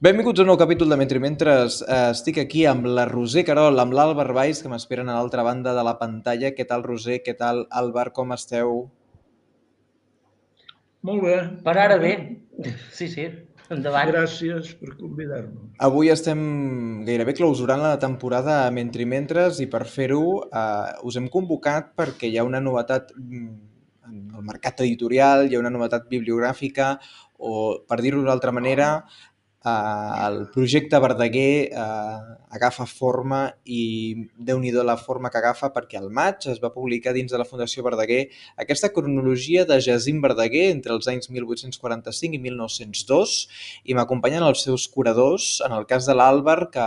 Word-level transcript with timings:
Benvinguts 0.00 0.40
a 0.40 0.44
un 0.46 0.48
nou 0.48 0.56
capítol 0.56 0.88
de 0.88 0.96
Mentre 0.96 1.20
Mentres. 1.20 1.82
Eh, 1.84 1.96
estic 2.14 2.38
aquí 2.40 2.62
amb 2.64 2.86
la 2.88 3.02
Roser 3.04 3.42
Carol, 3.44 3.76
amb 3.82 3.92
l'Àlvar 3.92 4.30
Valls, 4.32 4.62
que 4.64 4.70
m'esperen 4.72 5.10
a 5.12 5.18
l'altra 5.18 5.44
banda 5.44 5.74
de 5.76 5.82
la 5.84 5.92
pantalla. 6.00 6.54
Què 6.56 6.64
tal, 6.64 6.86
Roser? 6.88 7.18
Què 7.20 7.34
tal, 7.36 7.66
Àlvar? 7.68 8.06
Com 8.16 8.32
esteu? 8.32 8.86
Molt 11.04 11.26
bé. 11.26 11.36
Per 11.68 11.76
ara 11.76 12.00
bé. 12.00 12.14
Sí, 12.96 13.10
sí. 13.12 13.28
Endavant. 13.68 14.08
Gràcies 14.14 14.72
per 14.80 14.96
convidar-nos. 14.96 15.68
Avui 15.84 16.08
estem 16.08 16.40
gairebé 17.04 17.36
clausurant 17.36 17.84
la 17.84 17.98
temporada 18.00 18.62
Mentre 18.72 19.04
Mentres 19.04 19.60
i 19.60 19.68
per 19.68 19.84
fer-ho 19.84 20.24
eh, 20.48 20.96
us 21.04 21.20
hem 21.20 21.28
convocat 21.28 21.92
perquè 22.00 22.32
hi 22.32 22.40
ha 22.40 22.48
una 22.48 22.64
novetat 22.64 23.12
mm, 23.20 23.50
en 24.08 24.30
el 24.34 24.48
mercat 24.48 24.80
editorial, 24.80 25.44
hi 25.44 25.56
ha 25.56 25.60
una 25.60 25.70
novetat 25.70 26.08
bibliogràfica 26.08 26.94
o, 27.40 27.80
per 27.88 28.00
dir-ho 28.04 28.22
d'altra 28.26 28.52
manera, 28.52 28.90
eh, 29.64 30.26
el 30.26 30.48
projecte 30.54 30.98
Verdaguer 30.98 31.70
eh, 31.72 32.36
agafa 32.50 32.86
forma 32.86 33.40
i 33.64 34.26
déu 34.36 34.58
nhi 34.58 34.72
la 34.72 34.96
forma 34.96 35.30
que 35.30 35.38
agafa 35.38 35.72
perquè 35.74 35.98
al 35.98 36.10
maig 36.10 36.46
es 36.50 36.60
va 36.62 36.72
publicar 36.72 37.12
dins 37.12 37.30
de 37.32 37.38
la 37.38 37.44
Fundació 37.44 37.84
Verdaguer 37.84 38.30
aquesta 38.56 38.92
cronologia 38.92 39.64
de 39.64 39.80
Jacint 39.80 40.20
Verdaguer 40.22 40.70
entre 40.70 40.92
els 40.92 41.08
anys 41.08 41.30
1845 41.30 42.36
i 42.36 42.38
1902 42.38 43.36
i 43.84 43.94
m'acompanyen 43.94 44.42
els 44.42 44.64
seus 44.64 44.88
curadors, 44.88 45.60
en 45.66 45.72
el 45.72 45.86
cas 45.86 46.06
de 46.06 46.14
l'Àlvar, 46.14 46.70
que 46.70 46.86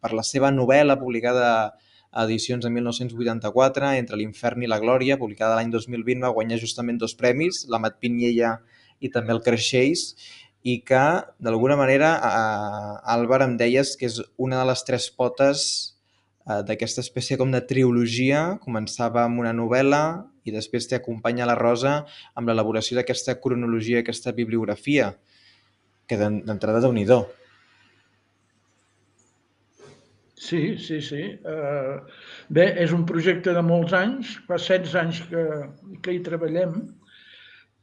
per 0.00 0.12
la 0.12 0.22
seva 0.22 0.50
novel·la 0.50 0.98
publicada 1.00 1.48
a 2.12 2.24
edicions 2.26 2.62
de 2.64 2.70
1984, 2.70 3.88
Entre 3.96 4.16
l'infern 4.16 4.62
i 4.62 4.68
la 4.68 4.78
glòria, 4.78 5.16
publicada 5.18 5.56
l'any 5.56 5.70
2020, 5.72 6.20
va 6.20 6.34
guanyar 6.36 6.60
justament 6.60 6.98
dos 7.00 7.14
premis, 7.14 7.64
la 7.68 7.80
Mat 7.80 7.96
Pinyella 7.98 8.58
i 9.00 9.10
també 9.10 9.32
el 9.32 9.40
Creixells, 9.42 10.14
i 10.62 10.78
que, 10.86 11.02
d'alguna 11.42 11.76
manera, 11.76 12.12
eh, 12.22 12.98
Álvar 13.14 13.42
em 13.42 13.56
deies 13.58 13.96
que 13.98 14.06
és 14.06 14.20
una 14.38 14.60
de 14.60 14.68
les 14.70 14.84
tres 14.86 15.08
potes 15.10 15.64
eh, 16.46 16.62
d'aquesta 16.66 17.02
espècie 17.02 17.38
com 17.40 17.50
de 17.50 17.60
trilogia. 17.66 18.58
Començava 18.62 19.24
amb 19.26 19.42
una 19.42 19.52
novel·la 19.56 20.02
i 20.46 20.54
després 20.54 20.88
t'acompanya 20.90 21.46
la 21.46 21.58
Rosa 21.58 22.00
amb 22.34 22.48
l'elaboració 22.48 22.98
d'aquesta 22.98 23.38
cronologia, 23.42 24.02
aquesta 24.02 24.34
bibliografia, 24.34 25.12
que 26.06 26.18
d'entrada 26.18 26.82
déu 26.82 26.92
nhi 26.94 27.06
Sí, 30.42 30.76
sí, 30.76 30.98
sí. 31.00 31.22
Uh, 31.46 32.02
bé, 32.50 32.64
és 32.82 32.90
un 32.90 33.04
projecte 33.06 33.52
de 33.54 33.62
molts 33.62 33.92
anys, 33.94 34.40
fa 34.48 34.56
16 34.58 34.96
anys 34.98 35.20
que, 35.30 35.44
que 36.02 36.16
hi 36.16 36.18
treballem. 36.26 36.80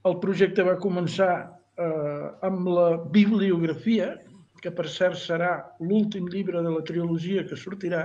El 0.04 0.18
projecte 0.20 0.66
va 0.68 0.76
començar 0.76 1.59
eh, 1.80 2.26
amb 2.46 2.68
la 2.68 2.90
bibliografia, 3.14 4.16
que 4.60 4.72
per 4.76 4.88
cert 4.92 5.20
serà 5.20 5.52
l'últim 5.80 6.28
llibre 6.28 6.64
de 6.66 6.74
la 6.74 6.84
trilogia 6.84 7.46
que 7.48 7.58
sortirà, 7.60 8.04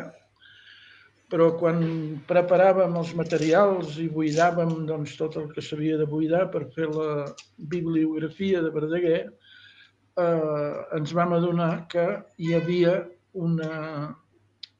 però 1.33 1.48
quan 1.58 1.81
preparàvem 2.28 2.94
els 3.00 3.14
materials 3.19 3.97
i 3.98 4.06
buidàvem 4.12 4.84
doncs, 4.86 5.16
tot 5.19 5.39
el 5.41 5.48
que 5.55 5.64
s'havia 5.64 5.97
de 5.98 6.06
buidar 6.06 6.44
per 6.53 6.69
fer 6.77 6.86
la 6.92 7.25
bibliografia 7.72 8.62
de 8.62 8.70
Verdaguer, 8.75 9.22
eh, 10.20 10.75
ens 10.98 11.14
vam 11.16 11.34
adonar 11.34 11.88
que 11.91 12.06
hi 12.38 12.55
havia 12.55 13.00
una 13.34 14.14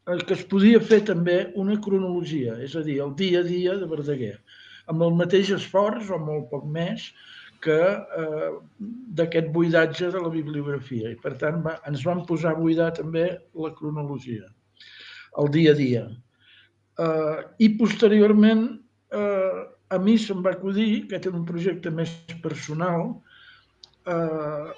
que 0.05 0.35
es 0.37 0.43
podia 0.45 0.81
fer 0.85 1.01
també 1.09 1.37
una 1.57 1.79
cronologia, 1.81 2.59
és 2.61 2.75
a 2.77 2.83
dir, 2.85 2.99
el 3.01 3.15
dia 3.17 3.41
a 3.41 3.47
dia 3.47 3.77
de 3.81 3.87
Verdaguer, 3.89 4.35
amb 4.93 5.03
el 5.07 5.15
mateix 5.17 5.49
esforç 5.57 6.11
o 6.13 6.19
molt 6.21 6.51
poc 6.51 6.67
més 6.69 7.07
que 7.65 7.81
eh, 8.21 8.51
d'aquest 9.19 9.51
buidatge 9.55 10.11
de 10.13 10.21
la 10.21 10.31
bibliografia. 10.33 11.13
I, 11.15 11.19
per 11.21 11.35
tant, 11.41 11.63
va, 11.65 11.79
ens 11.89 12.05
vam 12.07 12.25
posar 12.29 12.53
a 12.55 12.61
buidar 12.61 12.91
també 12.99 13.27
la 13.65 13.73
cronologia, 13.79 14.51
el 15.41 15.53
dia 15.55 15.73
a 15.73 15.79
dia. 15.79 16.07
Eh, 17.01 17.39
I, 17.65 17.71
posteriorment, 17.81 18.67
eh, 19.17 19.63
a 19.95 20.01
mi 20.01 20.17
se'm 20.21 20.43
va 20.45 20.55
acudir, 20.57 21.07
que 21.09 21.21
té 21.21 21.33
un 21.33 21.47
projecte 21.49 21.93
més 21.95 22.13
personal, 22.45 23.15
eh, 24.07 24.75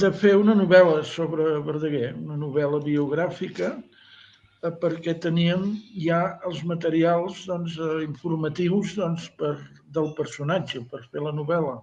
de 0.00 0.10
fer 0.22 0.34
una 0.40 0.54
novel·la 0.58 1.02
sobre 1.06 1.60
Verdaguer, 1.66 2.14
una 2.18 2.38
novel·la 2.40 2.80
biogràfica, 2.82 3.74
eh, 3.76 4.72
perquè 4.82 5.14
teníem 5.22 5.74
ja 6.06 6.22
els 6.48 6.64
materials 6.64 7.44
doncs, 7.50 7.76
eh, 7.78 8.00
informatius 8.06 8.96
doncs, 8.98 9.28
per, 9.38 9.58
del 9.92 10.10
personatge 10.16 10.82
per 10.90 11.04
fer 11.12 11.22
la 11.22 11.34
novel·la 11.36 11.76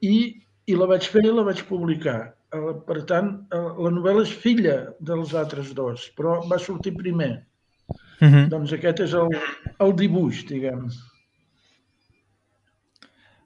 i, 0.00 0.16
i 0.66 0.76
la 0.78 0.88
vaig 0.90 1.06
fer 1.12 1.24
i 1.26 1.32
la 1.34 1.44
vaig 1.46 1.62
publicar. 1.68 2.18
Eh, 2.54 2.72
per 2.86 3.02
tant, 3.10 3.30
eh, 3.52 3.68
la 3.84 3.92
novel·la 3.94 4.24
és 4.26 4.34
filla 4.44 4.76
dels 5.00 5.34
altres 5.38 5.74
dos, 5.76 6.08
però 6.16 6.40
va 6.50 6.58
sortir 6.58 6.96
primer. 6.96 7.32
Uh 8.20 8.28
-huh. 8.28 8.48
Doncs 8.48 8.72
aquest 8.72 9.00
és 9.00 9.14
el, 9.14 9.30
el 9.78 9.96
dibuix, 9.96 10.44
diguem. 10.46 10.88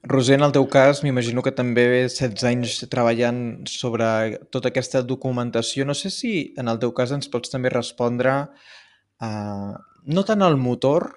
Roser, 0.04 0.34
en 0.34 0.44
el 0.44 0.52
teu 0.52 0.66
cas, 0.68 1.02
m'imagino 1.02 1.40
que 1.42 1.50
també 1.50 1.84
16 2.08 2.44
anys 2.44 2.88
treballant 2.92 3.64
sobre 3.66 4.38
tota 4.50 4.68
aquesta 4.68 5.00
documentació. 5.02 5.86
No 5.88 5.94
sé 5.94 6.10
si 6.10 6.52
en 6.58 6.68
el 6.68 6.78
teu 6.78 6.92
cas 6.92 7.10
ens 7.10 7.28
pots 7.28 7.48
també 7.48 7.70
respondre 7.72 8.34
uh, 9.24 9.72
no 10.04 10.24
tant 10.28 10.42
al 10.42 10.58
motor, 10.60 11.08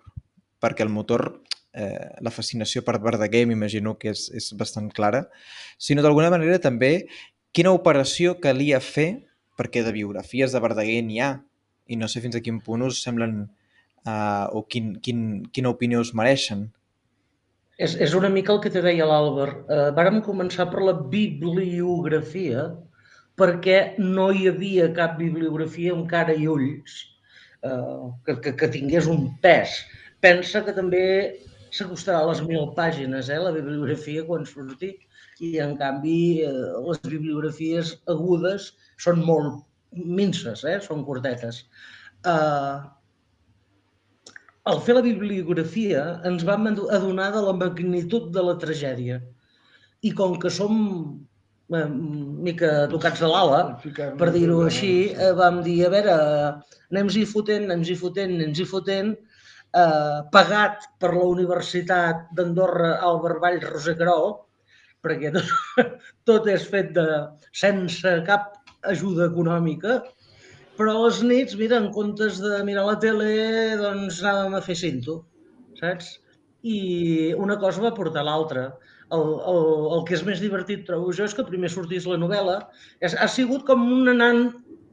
perquè 0.63 0.85
el 0.85 0.93
motor 0.93 1.41
eh, 1.77 2.09
la 2.25 2.33
fascinació 2.33 2.83
per 2.85 2.97
Verdaguer 3.03 3.45
m'imagino 3.49 3.95
que 4.01 4.11
és, 4.15 4.27
és 4.33 4.49
bastant 4.57 4.89
clara, 4.93 5.27
sinó 5.77 6.03
d'alguna 6.05 6.31
manera 6.33 6.57
també 6.63 7.07
quina 7.55 7.73
operació 7.75 8.37
calia 8.41 8.81
fer, 8.83 9.09
perquè 9.57 9.83
de 9.85 9.93
biografies 9.93 10.53
de 10.53 10.61
Verdaguer 10.63 11.03
n'hi 11.05 11.21
ha, 11.21 11.35
i 11.87 11.97
no 11.99 12.09
sé 12.11 12.21
fins 12.23 12.37
a 12.37 12.43
quin 12.43 12.59
punt 12.65 12.85
us 12.87 13.01
semblen 13.03 13.39
eh, 13.45 14.45
o 14.51 14.65
quin, 14.69 14.97
quin, 15.03 15.21
quina 15.53 15.73
opinió 15.73 16.01
us 16.03 16.13
mereixen. 16.17 16.67
És, 17.77 17.93
és 18.01 18.13
una 18.17 18.29
mica 18.33 18.55
el 18.55 18.61
que 18.63 18.73
te 18.73 18.81
deia 18.81 19.05
l'Àlvar. 19.05 19.49
Eh, 19.69 19.89
vàrem 19.97 20.19
començar 20.25 20.65
per 20.71 20.81
la 20.81 20.95
bibliografia 21.13 22.71
perquè 23.37 23.99
no 24.01 24.31
hi 24.33 24.47
havia 24.49 24.89
cap 24.97 25.13
bibliografia 25.19 25.93
amb 25.93 26.07
cara 26.09 26.33
i 26.33 26.47
ulls 26.49 27.03
eh, 27.61 28.07
que, 28.25 28.39
que, 28.41 28.55
que 28.57 28.71
tingués 28.73 29.09
un 29.13 29.27
pes. 29.43 29.83
Pensa 30.25 30.63
que 30.65 30.73
també 30.73 31.05
s'acostarà 31.71 32.23
a 32.23 32.31
les 32.31 32.41
mil 32.47 32.71
pàgines, 32.77 33.29
eh, 33.29 33.39
la 33.41 33.53
bibliografia, 33.55 34.25
quan 34.27 34.45
surti, 34.45 34.93
i 35.43 35.57
en 35.63 35.75
canvi 35.77 36.43
eh, 36.45 36.51
les 36.87 37.01
bibliografies 37.05 37.95
agudes 38.13 38.71
són 39.03 39.23
molt 39.25 39.63
minces, 40.19 40.63
eh, 40.65 40.77
són 40.83 41.05
cortetes. 41.07 41.63
Eh, 42.25 42.77
al 44.67 44.81
fer 44.83 44.97
la 44.97 45.05
bibliografia 45.05 46.03
ens 46.27 46.43
vam 46.47 46.67
adonar 46.73 47.31
de 47.35 47.43
la 47.45 47.55
magnitud 47.55 48.31
de 48.35 48.43
la 48.49 48.57
tragèdia. 48.63 49.21
I 50.03 50.11
com 50.17 50.35
que 50.41 50.51
som 50.53 50.73
eh, 51.73 51.85
mica 52.47 52.71
tocats 52.91 53.23
de 53.23 53.29
l'ala, 53.31 53.61
per 54.19 54.31
dir-ho 54.35 54.63
així, 54.65 55.13
eh, 55.13 55.31
vam 55.37 55.61
dir, 55.65 55.79
a 55.87 55.93
veure, 55.93 56.17
anem-hi 56.91 57.25
fotent, 57.29 57.69
anem-hi 57.69 57.95
fotent, 58.01 58.35
anem-hi 58.39 58.67
fotent, 58.73 59.15
eh, 59.75 60.19
pagat 60.33 60.87
per 61.01 61.13
la 61.15 61.25
Universitat 61.29 62.27
d'Andorra 62.37 62.97
Albert 63.09 63.41
Valls 63.43 63.65
Rosecarol, 63.71 64.35
perquè 65.03 65.31
tot, 65.35 65.51
tot 66.29 66.47
és 66.51 66.67
fet 66.69 66.93
de, 66.97 67.07
sense 67.55 68.13
cap 68.27 68.53
ajuda 68.87 69.27
econòmica, 69.31 70.01
però 70.77 70.93
a 70.93 71.07
les 71.07 71.23
nits, 71.25 71.57
mira, 71.57 71.79
en 71.81 71.89
comptes 71.93 72.37
de 72.43 72.61
mirar 72.67 72.85
la 72.85 72.99
tele, 73.01 73.31
doncs 73.79 74.21
anàvem 74.21 74.59
a 74.59 74.63
fer 74.65 74.77
cinto, 74.77 75.23
saps? 75.79 76.13
I 76.67 77.33
una 77.37 77.57
cosa 77.61 77.81
va 77.81 77.95
portar 77.97 78.25
l'altra. 78.27 78.69
El, 79.15 79.23
el, 79.49 79.67
el 79.95 80.01
que 80.05 80.17
és 80.17 80.23
més 80.27 80.41
divertit, 80.43 80.83
trobo 80.85 81.13
jo, 81.15 81.25
és 81.25 81.33
que 81.33 81.45
primer 81.47 81.71
sortís 81.73 82.05
la 82.09 82.19
novel·la. 82.21 82.57
És, 83.01 83.15
ha 83.15 83.27
sigut 83.31 83.63
com 83.65 83.85
un 83.87 84.11
anant 84.13 84.43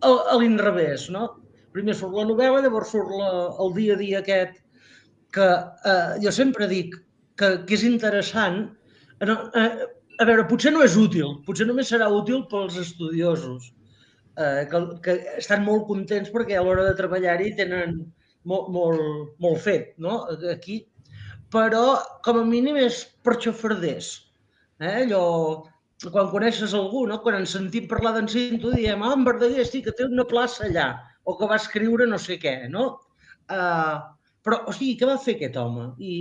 a, 0.01 0.13
a 0.33 0.39
l'inrevés, 0.41 1.09
no? 1.13 1.27
Primer 1.75 1.97
surt 1.99 2.15
la 2.17 2.25
novel·la, 2.31 2.63
llavors 2.65 2.95
surt 2.95 3.11
la, 3.11 3.31
el 3.65 3.75
dia 3.77 3.99
a 3.99 4.01
dia 4.01 4.21
aquest 4.23 4.64
que 5.35 5.51
eh, 5.91 6.15
jo 6.23 6.33
sempre 6.33 6.69
dic 6.71 6.95
que, 7.41 7.51
que 7.67 7.77
és 7.77 7.85
interessant. 7.89 8.65
No, 9.25 9.39
eh, 9.59 9.87
a 10.21 10.27
veure, 10.29 10.47
potser 10.51 10.73
no 10.75 10.85
és 10.87 10.97
útil, 11.01 11.39
potser 11.47 11.67
només 11.67 11.91
serà 11.91 12.09
útil 12.13 12.45
pels 12.51 12.77
estudiosos, 12.79 13.73
eh, 14.39 14.65
que, 14.71 14.83
que 15.05 15.17
estan 15.41 15.65
molt 15.67 15.89
contents 15.91 16.31
perquè 16.35 16.59
a 16.59 16.65
l'hora 16.67 16.87
de 16.89 16.97
treballar-hi 16.99 17.55
tenen 17.59 17.99
molt, 18.45 18.69
molt, 18.75 19.35
molt 19.43 19.63
fet, 19.65 19.95
no?, 19.99 20.23
aquí. 20.53 20.85
Però, 21.55 21.85
com 22.27 22.41
a 22.41 22.45
mínim, 22.47 22.79
és 22.81 23.05
per 23.23 23.37
xafarders. 23.43 24.11
Eh? 24.83 25.05
Allò, 25.05 25.25
quan 26.11 26.31
coneixes 26.33 26.75
algú, 26.75 27.05
no? 27.07 27.21
quan 27.23 27.39
ens 27.39 27.55
sentim 27.55 27.87
parlar 27.91 28.15
d'en 28.17 28.27
Cinto, 28.31 28.73
diem, 28.75 29.03
ah, 29.07 29.13
en 29.15 29.23
Verdaguer, 29.27 29.67
sí, 29.69 29.83
que 29.85 29.95
té 29.95 30.09
una 30.09 30.27
plaça 30.31 30.67
allà, 30.67 30.89
o 31.25 31.37
que 31.39 31.49
va 31.51 31.61
escriure 31.61 32.09
no 32.11 32.19
sé 32.21 32.41
què, 32.43 32.57
no? 32.73 32.89
Uh, 33.53 34.03
però, 34.45 34.61
o 34.69 34.75
sigui, 34.77 34.95
què 35.01 35.09
va 35.09 35.19
fer 35.21 35.37
aquest 35.39 35.57
home? 35.57 35.91
I, 35.99 36.17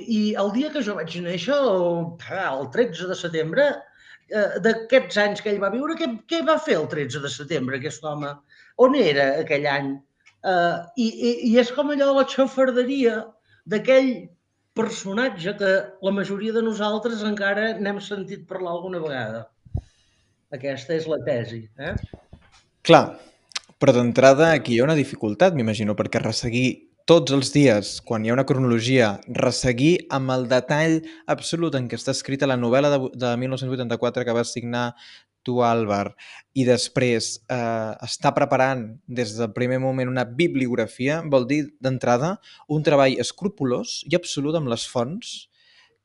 i 0.00 0.20
el 0.40 0.52
dia 0.56 0.70
que 0.72 0.82
jo 0.84 0.96
vaig 0.96 1.16
néixer, 1.24 1.56
el, 1.56 2.06
el 2.40 2.68
13 2.76 3.08
de 3.10 3.16
setembre, 3.18 3.66
eh, 4.32 4.46
d'aquests 4.64 5.20
anys 5.24 5.44
que 5.44 5.52
ell 5.52 5.60
va 5.62 5.72
viure, 5.74 5.96
què, 5.98 6.08
què 6.30 6.40
va 6.48 6.56
fer 6.66 6.78
el 6.80 6.88
13 6.92 7.20
de 7.24 7.32
setembre, 7.32 7.78
aquest 7.78 8.04
home? 8.08 8.32
On 8.80 8.96
era 8.96 9.28
aquell 9.42 9.68
any? 9.68 9.94
Uh, 10.42 10.82
i, 10.98 11.06
i, 11.06 11.32
I 11.52 11.58
és 11.62 11.68
com 11.70 11.92
allò 11.92 12.08
de 12.08 12.14
la 12.16 12.24
xafarderia 12.26 13.18
d'aquell 13.70 14.08
personatge 14.74 15.52
que 15.60 15.72
la 16.02 16.12
majoria 16.16 16.54
de 16.56 16.62
nosaltres 16.64 17.22
encara 17.28 17.74
n'hem 17.78 18.00
sentit 18.02 18.48
parlar 18.48 18.72
alguna 18.72 19.02
vegada. 19.04 19.44
Aquesta 20.56 20.96
és 20.96 21.06
la 21.08 21.20
tesi. 21.24 21.60
Eh? 21.78 21.92
Clar, 22.88 23.04
però 23.78 23.94
d'entrada 23.94 24.50
aquí 24.56 24.74
hi 24.74 24.80
ha 24.80 24.88
una 24.88 24.98
dificultat, 24.98 25.54
m'imagino, 25.54 25.94
perquè 25.98 26.24
resseguir 26.24 26.66
tots 27.08 27.34
els 27.34 27.50
dies, 27.54 27.96
quan 28.06 28.24
hi 28.24 28.30
ha 28.30 28.36
una 28.36 28.46
cronologia, 28.46 29.16
resseguir 29.38 30.06
amb 30.14 30.32
el 30.34 30.46
detall 30.50 31.00
absolut 31.30 31.74
en 31.78 31.88
què 31.90 31.98
està 31.98 32.14
escrita 32.14 32.48
la 32.48 32.58
novel·la 32.60 32.92
de, 32.94 33.00
de 33.18 33.34
1984 33.42 34.26
que 34.26 34.36
va 34.36 34.44
signar 34.46 34.86
tu, 35.42 35.58
Álvar, 35.66 36.14
i 36.54 36.64
després 36.66 37.32
eh, 37.50 37.92
està 38.06 38.30
preparant 38.34 38.84
des 39.10 39.34
del 39.38 39.50
primer 39.56 39.80
moment 39.82 40.10
una 40.10 40.24
bibliografia, 40.24 41.20
vol 41.26 41.48
dir 41.50 41.64
d'entrada 41.82 42.36
un 42.70 42.86
treball 42.86 43.18
escrupulós 43.20 44.00
i 44.10 44.16
absolut 44.18 44.58
amb 44.58 44.70
les 44.70 44.86
fonts, 44.88 45.32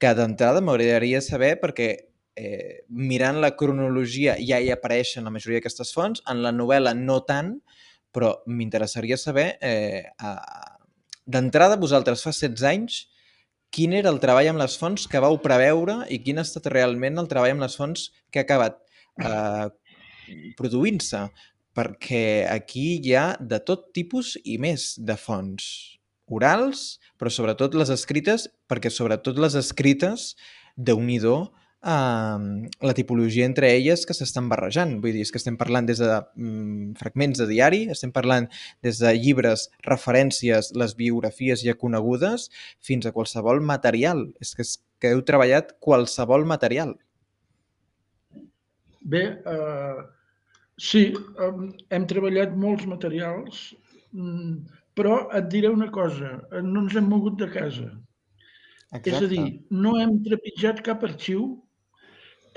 que 0.02 0.14
d'entrada 0.18 0.62
m'agradaria 0.62 1.22
saber 1.26 1.56
perquè 1.62 1.90
eh, 2.38 2.84
mirant 2.90 3.40
la 3.42 3.56
cronologia 3.58 4.38
ja 4.42 4.60
hi 4.62 4.70
apareixen 4.74 5.26
la 5.26 5.34
majoria 5.34 5.62
d'aquestes 5.62 5.94
fonts, 5.94 6.22
en 6.30 6.44
la 6.46 6.54
novel·la 6.54 6.94
no 6.98 7.22
tant, 7.26 7.56
però 8.14 8.32
m'interessaria 8.50 9.18
saber, 9.22 9.58
eh, 9.62 10.06
d'entrada, 11.28 11.78
vosaltres 11.80 12.24
fa 12.24 12.34
16 12.34 12.64
anys, 12.70 13.02
quin 13.74 13.94
era 13.94 14.12
el 14.14 14.22
treball 14.24 14.48
amb 14.54 14.62
les 14.62 14.78
fonts 14.80 15.06
que 15.12 15.22
vau 15.24 15.38
preveure 15.44 16.00
i 16.14 16.22
quin 16.24 16.40
ha 16.40 16.46
estat 16.48 16.70
realment 16.72 17.20
el 17.20 17.28
treball 17.32 17.58
amb 17.58 17.66
les 17.66 17.76
fonts 17.78 18.08
que 18.32 18.42
ha 18.42 18.48
acabat 18.48 18.80
eh, 19.20 19.68
produint-se? 20.60 21.28
Perquè 21.78 22.48
aquí 22.50 22.88
hi 23.04 23.14
ha 23.14 23.28
de 23.38 23.60
tot 23.62 23.92
tipus 23.94 24.34
i 24.44 24.58
més 24.58 24.96
de 24.98 25.18
fonts 25.20 25.68
orals, 26.28 26.98
però 27.20 27.32
sobretot 27.32 27.76
les 27.78 27.92
escrites, 27.94 28.48
perquè 28.68 28.90
sobretot 28.92 29.38
les 29.40 29.56
escrites, 29.60 30.34
de 30.76 30.96
nhi 30.98 31.20
eh, 31.84 32.70
la 32.82 32.94
tipologia 32.94 33.46
entre 33.46 33.72
elles 33.76 34.06
que 34.06 34.16
s'estan 34.18 34.50
barrejant. 34.50 34.98
Vull 35.04 35.16
dir, 35.16 35.26
és 35.26 35.32
que 35.34 35.42
estem 35.42 35.58
parlant 35.60 35.88
des 35.88 36.02
de 36.02 36.12
mm, 36.36 36.98
fragments 37.00 37.42
de 37.42 37.48
diari, 37.50 37.84
estem 37.94 38.14
parlant 38.16 38.50
des 38.86 39.02
de 39.04 39.14
llibres, 39.18 39.68
referències, 39.88 40.74
les 40.76 40.96
biografies 40.98 41.64
ja 41.66 41.78
conegudes, 41.78 42.50
fins 42.80 43.06
a 43.06 43.14
qualsevol 43.16 43.62
material. 43.62 44.28
És 44.42 44.56
que, 44.56 44.66
és 44.66 44.78
que 45.02 45.14
heu 45.14 45.24
treballat 45.26 45.76
qualsevol 45.84 46.48
material. 46.50 46.96
Bé, 49.08 49.24
eh, 49.48 50.00
sí, 50.78 51.14
hem 51.94 52.10
treballat 52.10 52.58
molts 52.60 52.88
materials, 52.90 53.70
mm, 54.12 54.58
però 54.98 55.28
et 55.38 55.48
diré 55.54 55.70
una 55.70 55.92
cosa, 55.94 56.40
no 56.66 56.82
ens 56.82 56.98
hem 56.98 57.08
mogut 57.08 57.38
de 57.40 57.48
casa. 57.54 57.88
Exacte. 58.88 59.12
És 59.12 59.22
a 59.22 59.28
dir, 59.30 59.46
no 59.70 59.98
hem 60.00 60.18
trepitjat 60.26 60.82
cap 60.84 61.04
arxiu 61.04 61.46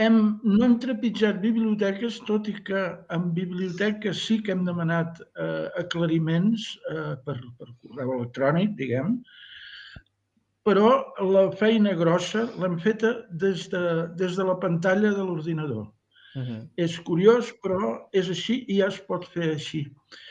hem, 0.01 0.17
no 0.45 0.65
hem 0.65 0.79
trepitjat 0.83 1.41
biblioteques, 1.43 2.19
tot 2.29 2.49
i 2.51 2.55
que 2.67 2.83
en 3.15 3.29
biblioteques 3.37 4.25
sí 4.27 4.41
que 4.45 4.55
hem 4.55 4.65
demanat 4.69 5.21
eh, 5.21 5.69
aclariments 5.83 6.67
eh, 6.93 7.15
per, 7.27 7.37
per 7.59 7.69
correu 7.85 8.17
electrònic, 8.17 8.75
diguem, 8.81 9.19
però 10.67 10.91
la 11.25 11.47
feina 11.57 11.95
grossa 11.97 12.47
l'hem 12.61 12.77
feta 12.83 13.15
des 13.43 13.67
de, 13.73 13.85
des 14.21 14.37
de 14.37 14.47
la 14.47 14.59
pantalla 14.61 15.13
de 15.17 15.25
l'ordinador. 15.25 15.89
Uh 16.37 16.43
-huh. 16.43 16.69
És 16.77 16.99
curiós, 17.01 17.51
però 17.63 18.07
és 18.13 18.29
així 18.29 18.65
i 18.69 18.79
ja 18.79 18.87
es 18.87 19.01
pot 19.01 19.25
fer 19.27 19.51
així. 19.55 19.89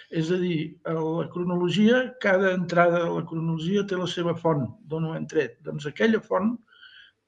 És 0.09 0.31
a 0.31 0.37
dir, 0.37 0.79
la 0.85 1.27
cronologia, 1.33 2.13
cada 2.21 2.53
entrada 2.53 3.03
de 3.03 3.11
la 3.15 3.25
cronologia 3.25 3.85
té 3.85 3.95
la 3.97 4.07
seva 4.07 4.33
font, 4.35 4.69
d'on 4.87 5.05
ho 5.05 5.15
hem 5.15 5.27
tret. 5.27 5.59
Doncs 5.61 5.85
aquella 5.85 6.21
font, 6.21 6.57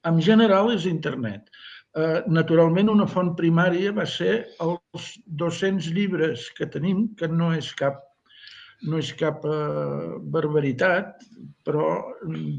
en 0.04 0.22
general, 0.22 0.72
és 0.72 0.86
internet. 0.86 1.50
Eh, 1.92 2.24
naturalment, 2.32 2.88
una 2.88 3.06
font 3.10 3.34
primària 3.36 3.92
va 3.92 4.06
ser 4.08 4.36
els 4.64 5.08
200 5.42 5.90
llibres 5.92 6.46
que 6.56 6.68
tenim, 6.72 7.10
que 7.20 7.28
no 7.28 7.50
és 7.52 7.74
cap, 7.76 7.98
no 8.88 9.02
és 9.02 9.10
cap 9.20 9.44
eh, 9.44 10.20
barbaritat, 10.36 11.26
però 11.68 11.90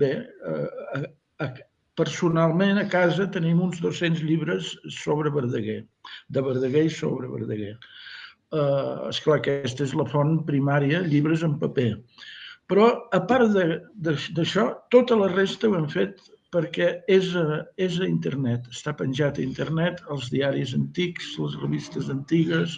bé, 0.03 0.13
eh, 0.51 1.07
a, 1.41 1.49
personalment 1.97 2.83
a 2.83 2.85
casa 2.93 3.29
tenim 3.33 3.63
uns 3.65 3.81
200 3.81 4.21
llibres 4.29 4.75
sobre 4.99 5.33
Verdaguer, 5.33 5.81
de 6.29 6.45
Verdaguer 6.45 6.85
i 6.91 6.93
sobre 6.93 7.33
Verdaguer. 7.33 7.73
Eh, 8.53 9.09
esclar, 9.09 9.41
aquesta 9.41 9.89
és 9.89 9.97
la 9.97 10.09
font 10.13 10.43
primària, 10.49 11.01
llibres 11.09 11.45
en 11.49 11.57
paper. 11.63 11.95
Però, 12.69 12.93
a 13.17 13.25
part 13.29 13.57
d'això, 13.97 14.69
tota 14.93 15.17
la 15.17 15.33
resta 15.33 15.73
ho 15.73 15.81
hem 15.81 15.89
fet 15.93 16.21
perquè 16.53 16.89
és 17.11 17.33
a, 17.39 17.63
és 17.81 17.99
a 18.01 18.07
internet, 18.09 18.69
està 18.73 18.93
penjat 18.97 19.39
a 19.39 19.45
internet, 19.45 20.03
els 20.13 20.29
diaris 20.33 20.75
antics, 20.77 21.33
les 21.41 21.57
revistes 21.63 22.11
antigues, 22.13 22.77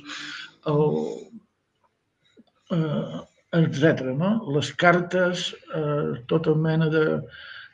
el, 0.71 0.85
eh, 2.77 3.19
etc. 3.59 4.07
No? 4.21 4.37
Les 4.55 4.71
cartes, 4.79 5.49
eh, 5.75 6.23
tota 6.31 6.55
mena 6.55 6.89
de, 6.93 7.05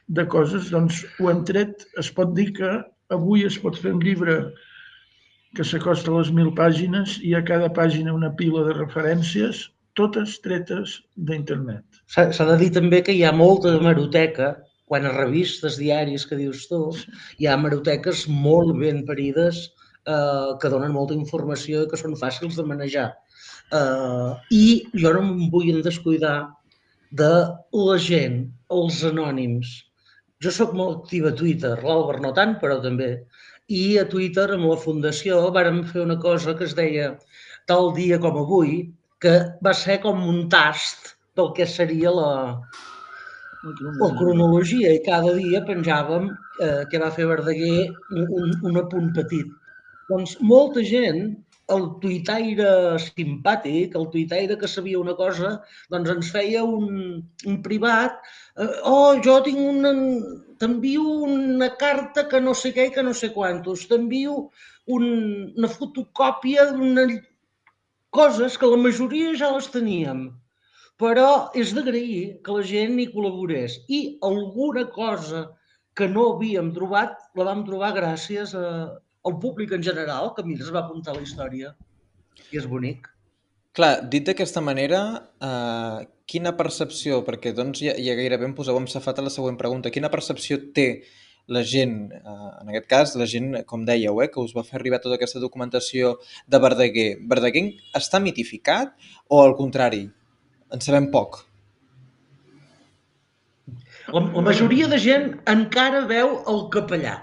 de 0.09 0.25
coses, 0.33 0.71
doncs 0.73 1.05
ho 1.21 1.29
hem 1.33 1.45
tret. 1.49 1.85
Es 2.01 2.11
pot 2.17 2.33
dir 2.39 2.51
que 2.57 2.73
avui 3.13 3.45
es 3.45 3.59
pot 3.61 3.77
fer 3.77 3.93
un 3.97 4.01
llibre 4.05 4.41
que 5.57 5.67
s'acosta 5.67 6.13
a 6.13 6.21
les 6.21 6.33
mil 6.33 6.53
pàgines 6.57 7.19
i 7.27 7.35
a 7.35 7.45
cada 7.45 7.69
pàgina 7.77 8.15
una 8.15 8.33
pila 8.41 8.65
de 8.69 8.77
referències, 8.79 9.67
totes 9.99 10.39
tretes 10.45 11.01
d'internet. 11.29 11.85
S'ha 12.09 12.47
de 12.53 12.57
dir 12.61 12.71
també 12.73 13.03
que 13.05 13.13
hi 13.13 13.25
ha 13.27 13.35
molta 13.37 13.75
hemeroteca 13.77 14.55
quan 14.91 15.07
a 15.07 15.13
revistes, 15.15 15.79
diaris 15.79 16.25
que 16.27 16.39
dius 16.39 16.65
tu, 16.67 16.81
hi 17.39 17.47
ha 17.47 17.59
maroteques 17.63 18.25
molt 18.29 18.75
ben 18.81 19.05
parides 19.07 19.69
eh, 19.69 20.51
que 20.61 20.71
donen 20.73 20.97
molta 20.97 21.15
informació 21.15 21.85
i 21.85 21.91
que 21.93 22.01
són 22.01 22.17
fàcils 22.19 22.59
de 22.59 22.65
manejar. 22.67 23.13
Eh, 23.71 24.31
I 24.57 24.65
jo 25.03 25.13
no 25.15 25.23
em 25.23 25.45
vull 25.53 25.79
descuidar 25.87 26.35
de 27.23 27.31
la 27.85 27.97
gent, 28.03 28.43
els 28.75 28.99
anònims. 29.07 29.77
Jo 30.43 30.51
sóc 30.57 30.75
molt 30.75 31.05
activa 31.05 31.31
a 31.31 31.39
Twitter, 31.39 31.77
l'Albert 31.85 32.27
no 32.27 32.35
tant, 32.35 32.57
però 32.59 32.81
també. 32.83 33.13
I 33.71 33.85
a 34.03 34.07
Twitter, 34.11 34.49
amb 34.57 34.67
la 34.73 34.79
fundació, 34.89 35.39
vàrem 35.55 35.85
fer 35.87 36.03
una 36.03 36.19
cosa 36.19 36.57
que 36.59 36.67
es 36.67 36.75
deia 36.75 37.13
tal 37.71 37.93
dia 37.95 38.19
com 38.19 38.43
avui, 38.43 38.89
que 39.23 39.37
va 39.63 39.75
ser 39.77 40.01
com 40.03 40.23
un 40.27 40.49
tast 40.51 41.15
del 41.39 41.53
que 41.55 41.67
seria 41.69 42.11
la, 42.15 42.31
o 43.63 44.09
cronologia 44.17 44.93
i 44.97 45.03
cada 45.05 45.35
dia 45.37 45.61
penjàvem 45.69 46.31
eh, 46.65 46.83
que 46.91 47.01
va 47.03 47.13
fer 47.17 47.29
Verdaguer 47.29 47.91
un, 48.11 48.55
un 48.71 48.81
apunt 48.81 49.13
petit. 49.17 49.51
Doncs 50.09 50.39
molta 50.41 50.85
gent, 50.87 51.21
el 51.71 51.85
tuitaire 52.03 52.71
simpàtic, 53.05 53.95
el 54.01 54.09
tuitaire 54.15 54.57
que 54.59 54.71
sabia 54.71 54.99
una 54.99 55.15
cosa, 55.19 55.53
doncs 55.93 56.11
ens 56.17 56.33
feia 56.35 56.65
un, 56.65 57.21
un 57.47 57.61
privat, 57.67 58.19
eh, 58.57 58.73
oh, 58.91 59.15
jo 59.27 59.39
tinc 59.47 59.61
una, 59.61 59.93
t'envio 60.59 61.07
una 61.29 61.71
carta 61.85 62.27
que 62.33 62.41
no 62.43 62.57
sé 62.57 62.75
què 62.77 62.89
i 62.89 62.95
que 62.97 63.05
no 63.07 63.15
sé 63.15 63.31
quantos, 63.37 63.87
t'envio 63.93 64.47
un, 64.91 65.07
una 65.57 65.71
fotocòpia 65.71 66.71
d'una 66.73 67.07
coses 68.11 68.57
que 68.59 68.67
la 68.67 68.81
majoria 68.89 69.37
ja 69.39 69.53
les 69.55 69.69
teníem 69.71 70.31
però 71.01 71.51
és 71.57 71.73
d'agrair 71.77 72.41
que 72.45 72.57
la 72.57 72.65
gent 72.67 72.99
hi 73.01 73.09
col·laborés 73.15 73.79
i 73.89 74.01
alguna 74.27 74.85
cosa 74.93 75.47
que 75.97 76.09
no 76.09 76.27
havíem 76.35 76.75
trobat 76.77 77.17
la 77.39 77.47
vam 77.49 77.65
trobar 77.67 77.95
gràcies 77.97 78.53
a, 78.57 78.67
al 79.25 79.39
públic 79.41 79.73
en 79.77 79.83
general, 79.85 80.35
que 80.35 80.45
a 80.45 80.47
mi 80.47 80.59
es 80.59 80.69
va 80.73 80.85
apuntar 80.85 81.17
la 81.17 81.25
història 81.25 81.73
i 82.51 82.61
és 82.61 82.69
bonic. 82.69 83.09
Clar, 83.77 83.93
dit 84.13 84.27
d'aquesta 84.27 84.61
manera, 84.65 85.01
eh, 85.47 86.07
quina 86.27 86.57
percepció, 86.59 87.21
perquè 87.27 87.55
doncs 87.55 87.83
ja, 87.85 87.95
ja 87.95 88.17
gairebé 88.19 88.49
em 88.49 88.55
poseu 88.57 88.77
amb 88.77 88.91
safat 88.91 89.21
a 89.21 89.27
la 89.27 89.33
següent 89.33 89.59
pregunta, 89.61 89.93
quina 89.95 90.11
percepció 90.11 90.59
té 90.75 90.89
la 91.51 91.63
gent, 91.67 92.11
eh, 92.13 92.51
en 92.61 92.71
aquest 92.71 92.89
cas, 92.91 93.15
la 93.19 93.29
gent, 93.31 93.53
com 93.71 93.87
dèieu, 93.87 94.21
eh, 94.23 94.29
que 94.31 94.43
us 94.43 94.55
va 94.57 94.67
fer 94.67 94.81
arribar 94.81 95.01
tota 95.03 95.17
aquesta 95.19 95.43
documentació 95.43 96.17
de 96.47 96.61
Verdaguer. 96.63 97.11
Verdaguer 97.31 97.67
està 97.97 98.21
mitificat 98.23 98.97
o 99.29 99.43
al 99.45 99.57
contrari, 99.59 100.09
en 100.75 100.85
sabem 100.85 101.09
poc. 101.15 101.41
La, 104.11 104.23
la 104.23 104.45
majoria 104.47 104.89
de 104.91 104.99
gent 104.99 105.27
encara 105.51 106.05
veu 106.11 106.39
el 106.51 106.65
capellà. 106.75 107.17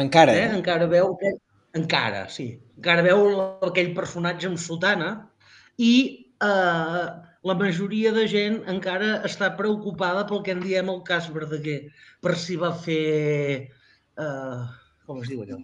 Encara, 0.00 0.34
eh? 0.36 0.46
eh? 0.46 0.54
Encara 0.56 0.88
veu 0.90 1.12
aquell... 1.14 1.38
Encara, 1.76 2.26
sí. 2.32 2.46
Encara 2.78 3.04
veu 3.04 3.26
aquell 3.68 3.92
personatge 3.96 4.48
amb 4.48 4.60
sotana 4.60 5.10
i 5.80 5.92
eh, 6.44 7.04
la 7.48 7.56
majoria 7.58 8.12
de 8.14 8.26
gent 8.30 8.60
encara 8.70 9.14
està 9.28 9.50
preocupada 9.58 10.26
pel 10.28 10.42
que 10.46 10.54
en 10.54 10.62
diem 10.64 10.92
el 10.92 11.00
cas 11.08 11.28
Verdaguer, 11.32 11.80
per 12.24 12.36
si 12.40 12.58
va 12.60 12.72
fer... 12.84 13.02
Eh, 14.20 14.62
com 15.12 15.20
es 15.22 15.28
diu 15.30 15.42
allò? 15.44 15.58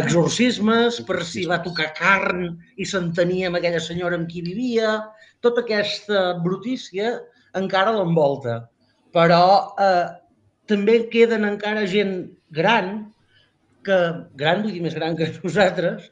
Exorcismes, 0.00 1.00
per 1.08 1.22
si 1.26 1.44
va 1.50 1.58
tocar 1.64 1.90
carn 1.98 2.52
i 2.78 2.86
s'entenia 2.86 3.50
amb 3.50 3.58
aquella 3.58 3.82
senyora 3.82 4.18
amb 4.18 4.30
qui 4.30 4.44
vivia. 4.46 4.96
Tota 5.44 5.64
aquesta 5.64 6.22
brutícia 6.44 7.16
encara 7.58 7.96
l'envolta. 7.96 8.60
Però 9.16 9.74
eh, 9.82 10.06
també 10.70 11.00
queden 11.12 11.48
encara 11.48 11.86
gent 11.90 12.16
gran, 12.54 12.96
que, 13.86 13.98
gran 14.38 14.62
vull 14.64 14.76
dir 14.76 14.84
més 14.86 14.96
gran 14.98 15.18
que 15.18 15.32
nosaltres, 15.44 16.10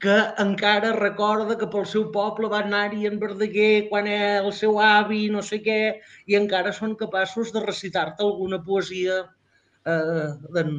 que 0.00 0.16
encara 0.40 0.94
recorda 0.96 1.58
que 1.60 1.68
pel 1.72 1.84
seu 1.88 2.06
poble 2.12 2.48
va 2.52 2.62
anar-hi 2.64 3.04
en 3.08 3.18
Verdaguer 3.20 3.88
quan 3.90 4.08
el 4.12 4.48
seu 4.56 4.80
avi, 4.80 5.26
no 5.32 5.44
sé 5.44 5.60
què, 5.64 5.82
i 6.28 6.38
encara 6.38 6.72
són 6.72 6.96
capaços 7.00 7.52
de 7.52 7.60
recitar-te 7.66 8.24
alguna 8.24 8.62
poesia 8.64 9.20
eh, 9.20 10.28
d'en 10.56 10.72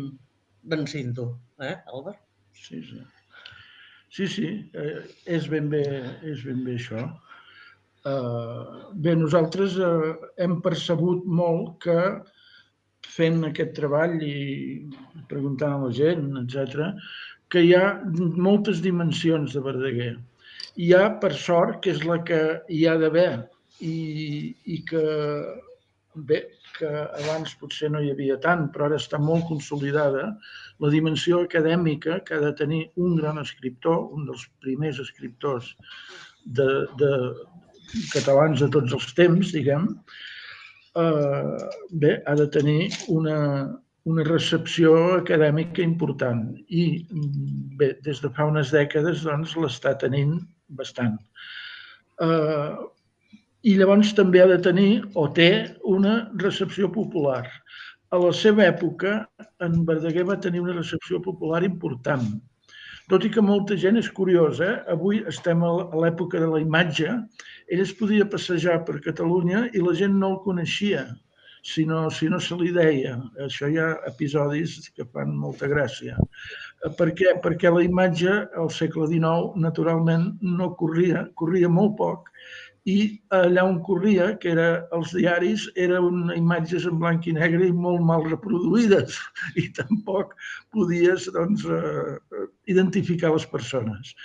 Cinto. 0.88 1.40
Eh, 1.60 1.76
Albert? 1.94 2.20
Sí, 2.54 2.82
sí. 2.84 3.02
Sí, 4.12 4.28
sí, 4.28 4.48
eh, 4.74 5.02
és, 5.26 5.48
ben 5.48 5.70
bé, 5.72 5.84
és 6.28 6.44
ben 6.44 6.64
bé 6.66 6.76
això. 6.76 7.06
Eh, 8.06 8.64
bé, 8.94 9.16
nosaltres 9.16 9.78
eh, 9.80 10.12
hem 10.44 10.60
percebut 10.66 11.24
molt 11.26 11.78
que 11.86 11.98
fent 13.08 13.40
aquest 13.48 13.72
treball 13.78 14.18
i 14.26 14.36
preguntant 15.32 15.78
a 15.78 15.86
la 15.86 15.94
gent, 15.96 16.28
etc, 16.42 16.92
que 17.52 17.64
hi 17.64 17.74
ha 17.78 18.02
moltes 18.12 18.84
dimensions 18.84 19.56
de 19.56 19.64
Verdaguer. 19.64 20.14
Hi 20.76 20.92
ha, 20.96 21.08
per 21.24 21.34
sort, 21.36 21.80
que 21.84 21.96
és 21.96 22.04
la 22.08 22.20
que 22.28 22.42
hi 22.72 22.86
ha 22.88 22.98
d'haver 23.00 23.32
i, 23.80 23.96
i 24.66 24.82
que, 24.88 25.04
bé, 26.16 26.42
que 26.78 26.90
abans 27.22 27.54
potser 27.60 27.92
no 27.92 28.02
hi 28.02 28.12
havia 28.12 28.38
tant, 28.44 28.68
però 28.74 28.88
ara 28.88 29.00
està 29.02 29.20
molt 29.22 29.46
consolidada, 29.50 30.26
la 30.82 30.92
dimensió 30.94 31.44
acadèmica 31.46 32.20
que 32.26 32.36
ha 32.38 32.42
de 32.44 32.52
tenir 32.58 32.82
un 32.98 33.16
gran 33.20 33.40
escriptor, 33.42 34.10
un 34.16 34.26
dels 34.30 34.48
primers 34.66 35.00
escriptors 35.04 35.76
de, 36.46 36.70
de 37.00 37.12
catalans 38.12 38.64
de 38.64 38.70
tots 38.74 38.96
els 38.98 39.14
temps, 39.18 39.54
diguem, 39.56 39.88
eh, 40.96 41.68
bé, 42.04 42.18
ha 42.26 42.36
de 42.40 42.48
tenir 42.56 42.90
una, 43.14 43.38
una 44.10 44.26
recepció 44.28 44.96
acadèmica 45.20 45.84
important 45.84 46.48
i 46.70 46.86
bé, 47.78 47.94
des 48.06 48.24
de 48.24 48.32
fa 48.36 48.48
unes 48.50 48.74
dècades 48.74 49.26
doncs, 49.28 49.56
l'està 49.60 49.94
tenint 50.06 50.40
bastant. 50.82 51.20
Eh, 52.26 52.72
I 53.62 53.76
llavors 53.78 54.16
també 54.18 54.40
ha 54.42 54.48
de 54.50 54.58
tenir 54.66 54.92
o 55.22 55.28
té 55.38 55.50
una 55.86 56.14
recepció 56.44 56.88
popular. 56.94 57.44
A 58.10 58.18
la 58.18 58.32
seva 58.34 58.64
època, 58.66 59.12
en 59.62 59.84
Verdaguer 59.86 60.24
va 60.30 60.40
tenir 60.46 60.64
una 60.64 60.74
recepció 60.78 61.20
popular 61.22 61.62
important. 61.68 62.24
Tot 63.12 63.28
i 63.28 63.30
que 63.30 63.44
molta 63.46 63.78
gent 63.84 64.00
és 64.02 64.10
curiosa, 64.18 64.66
eh? 64.66 64.80
avui 64.96 65.20
estem 65.30 65.62
a 65.68 65.70
l'època 66.04 66.42
de 66.42 66.48
la 66.50 66.62
imatge, 66.64 67.14
ell 67.70 67.84
es 67.84 67.94
podia 68.00 68.26
passejar 68.34 68.80
per 68.88 68.98
Catalunya 69.06 69.68
i 69.78 69.84
la 69.86 69.94
gent 70.00 70.18
no 70.18 70.34
el 70.34 70.42
coneixia 70.48 71.06
si 71.62 71.86
no, 71.86 72.10
si 72.10 72.30
no 72.34 72.40
se 72.42 72.58
li 72.58 72.72
deia. 72.74 73.14
Això 73.46 73.70
hi 73.70 73.78
ha 73.78 73.92
episodis 74.10 74.90
que 74.96 75.06
fan 75.06 75.38
molta 75.38 75.70
gràcia. 75.70 76.18
Per 76.98 77.12
què? 77.14 77.36
Perquè 77.46 77.70
la 77.70 77.86
imatge 77.86 78.40
al 78.58 78.74
segle 78.74 79.06
XIX 79.12 79.54
naturalment 79.68 80.32
no 80.42 80.72
corria, 80.82 81.28
corria 81.38 81.70
molt 81.70 81.98
poc 82.02 82.34
i 82.90 83.22
allà 83.36 83.64
on 83.68 83.78
corria, 83.86 84.32
que 84.42 84.52
era 84.56 84.88
els 84.96 85.12
diaris, 85.14 85.68
eren 85.78 86.32
imatges 86.34 86.88
en 86.90 86.98
blanc 87.02 87.28
i 87.30 87.36
negre 87.38 87.68
i 87.68 87.74
molt 87.74 88.02
mal 88.06 88.26
reproduïdes 88.26 89.20
i 89.62 89.68
tampoc 89.78 90.34
podies 90.74 91.28
doncs, 91.36 91.68
uh, 91.70 92.48
identificar 92.74 93.34
les 93.36 93.46
persones. 93.46 94.16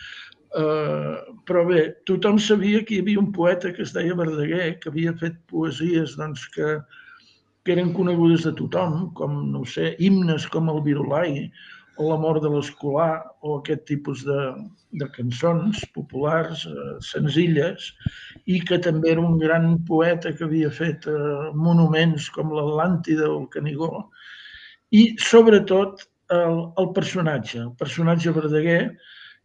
Uh, 0.57 1.37
però 1.45 1.67
bé, 1.69 1.83
tothom 2.09 2.39
sabia 2.41 2.81
que 2.87 2.97
hi 2.97 3.03
havia 3.05 3.21
un 3.21 3.33
poeta 3.35 3.75
que 3.77 3.83
es 3.85 3.93
deia 3.93 4.17
Verdaguer, 4.17 4.79
que 4.81 4.89
havia 4.89 5.13
fet 5.21 5.37
poesies 5.53 6.17
doncs, 6.17 6.47
que, 6.55 6.79
que 7.67 7.75
eren 7.77 7.93
conegudes 7.93 8.47
de 8.49 8.55
tothom, 8.57 9.11
com, 9.19 9.43
no 9.53 9.67
sé, 9.69 9.93
himnes 10.01 10.47
com 10.49 10.73
el 10.73 10.81
Virulai 10.87 11.51
o 11.97 12.09
la 12.11 12.19
mort 12.21 12.43
de 12.45 12.51
l'escolar 12.53 13.25
o 13.43 13.59
aquest 13.59 13.87
tipus 13.89 14.25
de, 14.27 14.41
de 15.01 15.09
cançons 15.17 15.83
populars, 15.95 16.67
eh, 16.69 16.97
senzilles, 17.05 17.91
i 18.47 18.61
que 18.69 18.79
també 18.83 19.15
era 19.15 19.25
un 19.25 19.39
gran 19.43 19.77
poeta 19.89 20.33
que 20.37 20.45
havia 20.47 20.71
fet 20.71 21.09
eh, 21.11 21.17
monuments 21.55 22.29
com 22.37 22.53
l'Atlàntida 22.53 23.31
o 23.31 23.41
el 23.43 23.49
Canigó, 23.55 23.93
i 24.93 25.09
sobretot 25.19 26.07
el, 26.35 26.61
el 26.79 26.91
personatge, 26.97 27.61
el 27.65 27.75
personatge 27.81 28.35
Verdaguer, 28.37 28.83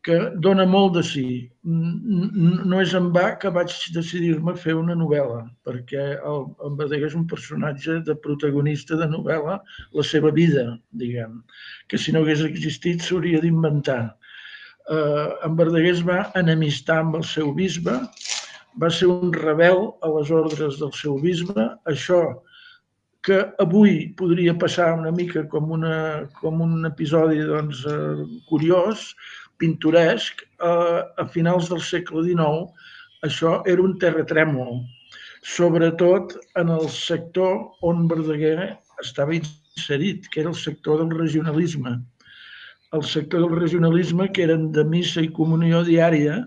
que 0.06 0.18
dona 0.42 0.66
molt 0.66 0.96
de 0.98 1.04
si. 1.06 1.26
No 1.64 2.80
és 2.82 2.94
en 2.98 3.12
va 3.14 3.36
que 3.42 3.52
vaig 3.54 3.74
decidir-me 3.96 4.56
fer 4.58 4.74
una 4.78 4.96
novel·la, 4.98 5.44
perquè 5.68 6.06
el, 6.18 6.48
el 6.66 6.78
Verdaguer 6.80 7.12
és 7.12 7.18
un 7.18 7.28
personatge 7.30 8.00
de 8.08 8.16
protagonista 8.24 8.98
de 8.98 9.08
novel·la 9.12 9.60
la 10.00 10.06
seva 10.12 10.34
vida, 10.34 10.66
diguem, 11.04 11.40
que 11.88 12.02
si 12.02 12.14
no 12.16 12.26
hagués 12.26 12.42
existit 12.48 13.06
s'hauria 13.06 13.44
d'inventar. 13.44 14.02
Eh, 14.90 15.28
en 15.46 15.58
Verdaguer 15.60 15.94
es 15.94 16.06
va 16.08 16.24
enemistar 16.40 17.02
amb 17.04 17.22
el 17.22 17.28
seu 17.36 17.54
bisbe, 17.58 18.00
va 18.82 18.90
ser 18.90 19.12
un 19.12 19.34
rebel 19.36 19.92
a 20.02 20.10
les 20.18 20.32
ordres 20.34 20.80
del 20.82 20.96
seu 20.98 21.20
bisbe, 21.22 21.68
això 21.92 22.24
que 23.22 23.38
avui 23.62 24.08
podria 24.18 24.56
passar 24.58 24.96
una 24.98 25.12
mica 25.14 25.44
com, 25.50 25.70
una, 25.78 26.26
com 26.40 26.64
un 26.66 26.88
episodi 26.90 27.44
doncs, 27.46 27.84
eh, 27.86 28.26
curiós, 28.50 29.12
pintoresc, 29.62 30.42
eh, 30.42 31.02
a 31.22 31.28
finals 31.36 31.70
del 31.70 31.84
segle 31.86 32.26
XIX, 32.26 32.90
això 33.28 33.60
era 33.70 33.84
un 33.86 33.98
terratrèmol, 34.02 34.82
sobretot 35.56 36.36
en 36.62 36.70
el 36.70 36.88
sector 36.90 37.70
on 37.86 38.08
Verdaguer 38.10 38.72
estava 39.02 39.36
inserit, 39.38 40.28
que 40.34 40.42
era 40.42 40.50
el 40.50 40.58
sector 40.58 41.02
del 41.02 41.18
regionalisme. 41.18 42.00
El 42.94 43.04
sector 43.08 43.46
del 43.46 43.58
regionalisme, 43.60 44.28
que 44.34 44.44
eren 44.44 44.72
de 44.76 44.84
missa 44.84 45.24
i 45.24 45.32
comunió 45.38 45.84
diària, 45.88 46.42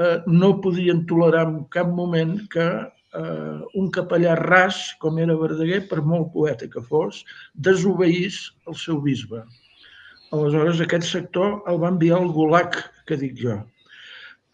eh, 0.00 0.18
no 0.26 0.56
podien 0.60 1.04
tolerar 1.06 1.46
en 1.48 1.64
cap 1.76 1.88
moment 1.88 2.38
que 2.52 2.66
eh, 2.66 3.60
un 3.74 3.90
capellà 3.90 4.34
ras, 4.40 4.80
com 5.00 5.20
era 5.22 5.36
Verdaguer, 5.40 5.84
per 5.88 6.02
molt 6.02 6.32
poeta 6.34 6.68
que 6.68 6.82
fos, 6.90 7.22
desobeís 7.54 8.40
el 8.66 8.76
seu 8.80 9.00
bisbe. 9.00 9.44
Aleshores, 10.36 10.80
aquest 10.84 11.08
sector 11.08 11.58
el 11.70 11.80
va 11.82 11.92
enviar 11.94 12.20
al 12.20 12.30
Gulag, 12.34 12.78
que 13.08 13.18
dic 13.20 13.36
jo. 13.40 13.58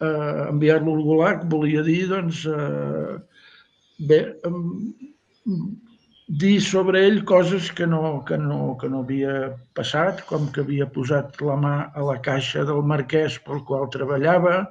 Eh, 0.03 0.49
Enviar-lo 0.49 0.97
al 0.97 1.03
Gulag 1.05 1.47
volia 1.51 1.83
dir, 1.85 2.03
doncs, 2.11 2.43
eh, 2.45 3.15
bé, 4.09 4.19
eh, 4.49 5.55
dir 6.43 6.59
sobre 6.63 7.03
ell 7.05 7.23
coses 7.29 7.69
que 7.71 7.87
no, 7.87 8.23
que, 8.27 8.37
no, 8.37 8.75
que 8.81 8.89
no 8.89 9.03
havia 9.03 9.53
passat, 9.77 10.23
com 10.29 10.47
que 10.53 10.63
havia 10.63 10.87
posat 10.89 11.41
la 11.43 11.57
mà 11.59 11.73
a 11.93 12.05
la 12.09 12.19
caixa 12.25 12.63
del 12.67 12.83
marquès 12.93 13.39
pel 13.45 13.63
qual 13.67 13.89
treballava, 13.93 14.61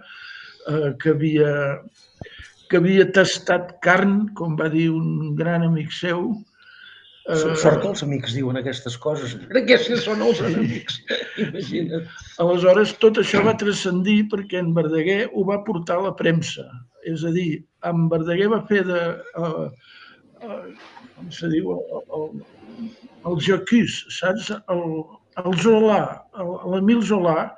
eh, 0.69 0.93
que, 1.03 1.13
havia, 1.17 1.53
que 2.71 2.81
havia 2.81 3.11
tastat 3.19 3.77
carn, 3.85 4.33
com 4.39 4.57
va 4.57 4.71
dir 4.73 4.89
un 4.91 5.37
gran 5.39 5.67
amic 5.69 5.93
seu, 5.93 6.31
Sort 7.23 7.79
que 7.83 7.87
els 7.87 8.03
amics 8.03 8.33
diuen 8.35 8.59
aquestes 8.59 8.97
coses. 8.99 9.37
Crec 9.51 9.69
que 9.69 9.79
si 9.79 9.97
són 10.03 10.25
els 10.27 10.41
amics, 10.43 10.97
imagina't. 11.45 12.09
Aleshores, 12.43 12.97
tot 13.03 13.21
això 13.23 13.45
va 13.47 13.55
transcendir 13.61 14.25
perquè 14.33 14.59
en 14.59 14.73
Verdaguer 14.75 15.21
ho 15.31 15.45
va 15.47 15.61
portar 15.69 16.01
a 16.01 16.09
la 16.09 16.17
premsa. 16.19 16.67
És 17.07 17.23
a 17.23 17.31
dir, 17.35 17.63
en 17.87 18.09
Verdaguer 18.11 18.49
va 18.51 18.63
fer 18.67 18.83
de... 18.89 19.03
Uh, 19.39 19.69
uh, 20.43 20.65
com 21.15 21.31
se 21.35 21.51
diu? 21.53 21.77
El, 21.79 22.03
el, 22.19 22.91
el 23.31 23.39
Jacús, 23.47 24.01
saps? 24.19 24.51
El, 24.75 24.83
el 25.45 25.59
Zola, 25.63 26.01
l'Emil 26.75 27.05
Zola, 27.07 27.53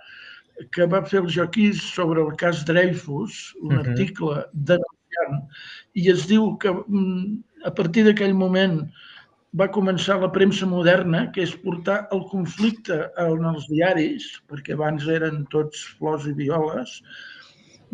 que 0.77 0.87
va 0.93 1.03
fer 1.09 1.23
el 1.23 1.33
Jacús 1.33 1.81
sobre 1.95 2.21
el 2.21 2.37
cas 2.41 2.67
Dreyfus, 2.69 3.55
un 3.63 3.73
uh 3.73 3.79
-huh. 3.79 3.89
article 3.89 4.45
denunciant, 4.53 5.41
i 5.95 6.11
es 6.11 6.29
diu 6.29 6.53
que 6.59 6.71
mm, 6.71 7.43
a 7.65 7.73
partir 7.73 8.05
d'aquell 8.05 8.35
moment 8.35 8.85
va 9.61 9.71
començar 9.75 10.17
la 10.21 10.31
premsa 10.35 10.67
moderna, 10.67 11.29
que 11.35 11.45
és 11.47 11.55
portar 11.63 12.01
el 12.15 12.25
conflicte 12.31 12.97
en 13.23 13.47
els 13.53 13.69
diaris, 13.71 14.27
perquè 14.51 14.75
abans 14.75 15.07
eren 15.17 15.45
tots 15.55 15.85
flors 15.99 16.27
i 16.27 16.35
violes. 16.39 16.97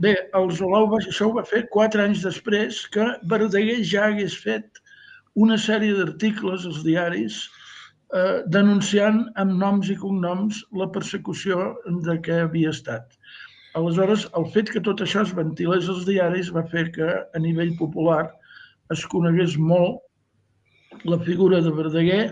Bé, 0.01 0.15
el 0.39 0.49
Zolau 0.57 0.89
això 0.97 1.29
ho 1.29 1.35
va 1.37 1.45
fer 1.45 1.67
quatre 1.75 2.07
anys 2.07 2.25
després 2.25 2.87
que 2.95 3.11
Verdaguer 3.29 3.83
ja 3.85 4.07
hagués 4.09 4.39
fet 4.47 4.81
una 5.37 5.59
sèrie 5.61 5.93
d'articles 5.99 6.65
als 6.71 6.81
diaris 6.87 7.43
eh, 8.17 8.41
denunciant 8.57 9.27
amb 9.43 9.59
noms 9.61 9.93
i 9.93 9.99
cognoms 10.01 10.65
la 10.81 10.89
persecució 10.95 11.75
de 12.09 12.17
què 12.25 12.41
havia 12.47 12.73
estat. 12.73 13.13
Aleshores, 13.77 14.25
el 14.39 14.49
fet 14.55 14.73
que 14.73 14.83
tot 14.87 15.05
això 15.05 15.27
es 15.27 15.37
ventilés 15.37 15.93
als 15.93 16.07
diaris 16.09 16.49
va 16.57 16.65
fer 16.73 16.89
que 16.97 17.11
a 17.21 17.43
nivell 17.45 17.77
popular 17.79 18.25
es 18.91 19.05
conegués 19.13 19.61
molt 19.61 20.01
la 21.09 21.19
figura 21.25 21.61
de 21.65 21.73
Verdaguer, 21.75 22.25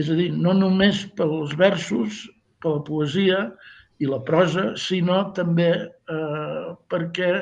és 0.00 0.08
a 0.08 0.16
dir, 0.16 0.30
no 0.32 0.54
només 0.56 1.04
pels 1.18 1.52
versos, 1.58 2.24
per 2.62 2.76
la 2.76 2.84
poesia 2.86 3.38
i 4.02 4.08
la 4.08 4.20
prosa, 4.26 4.72
sinó 4.78 5.18
també 5.36 5.70
eh, 5.74 6.66
perquè 6.92 7.32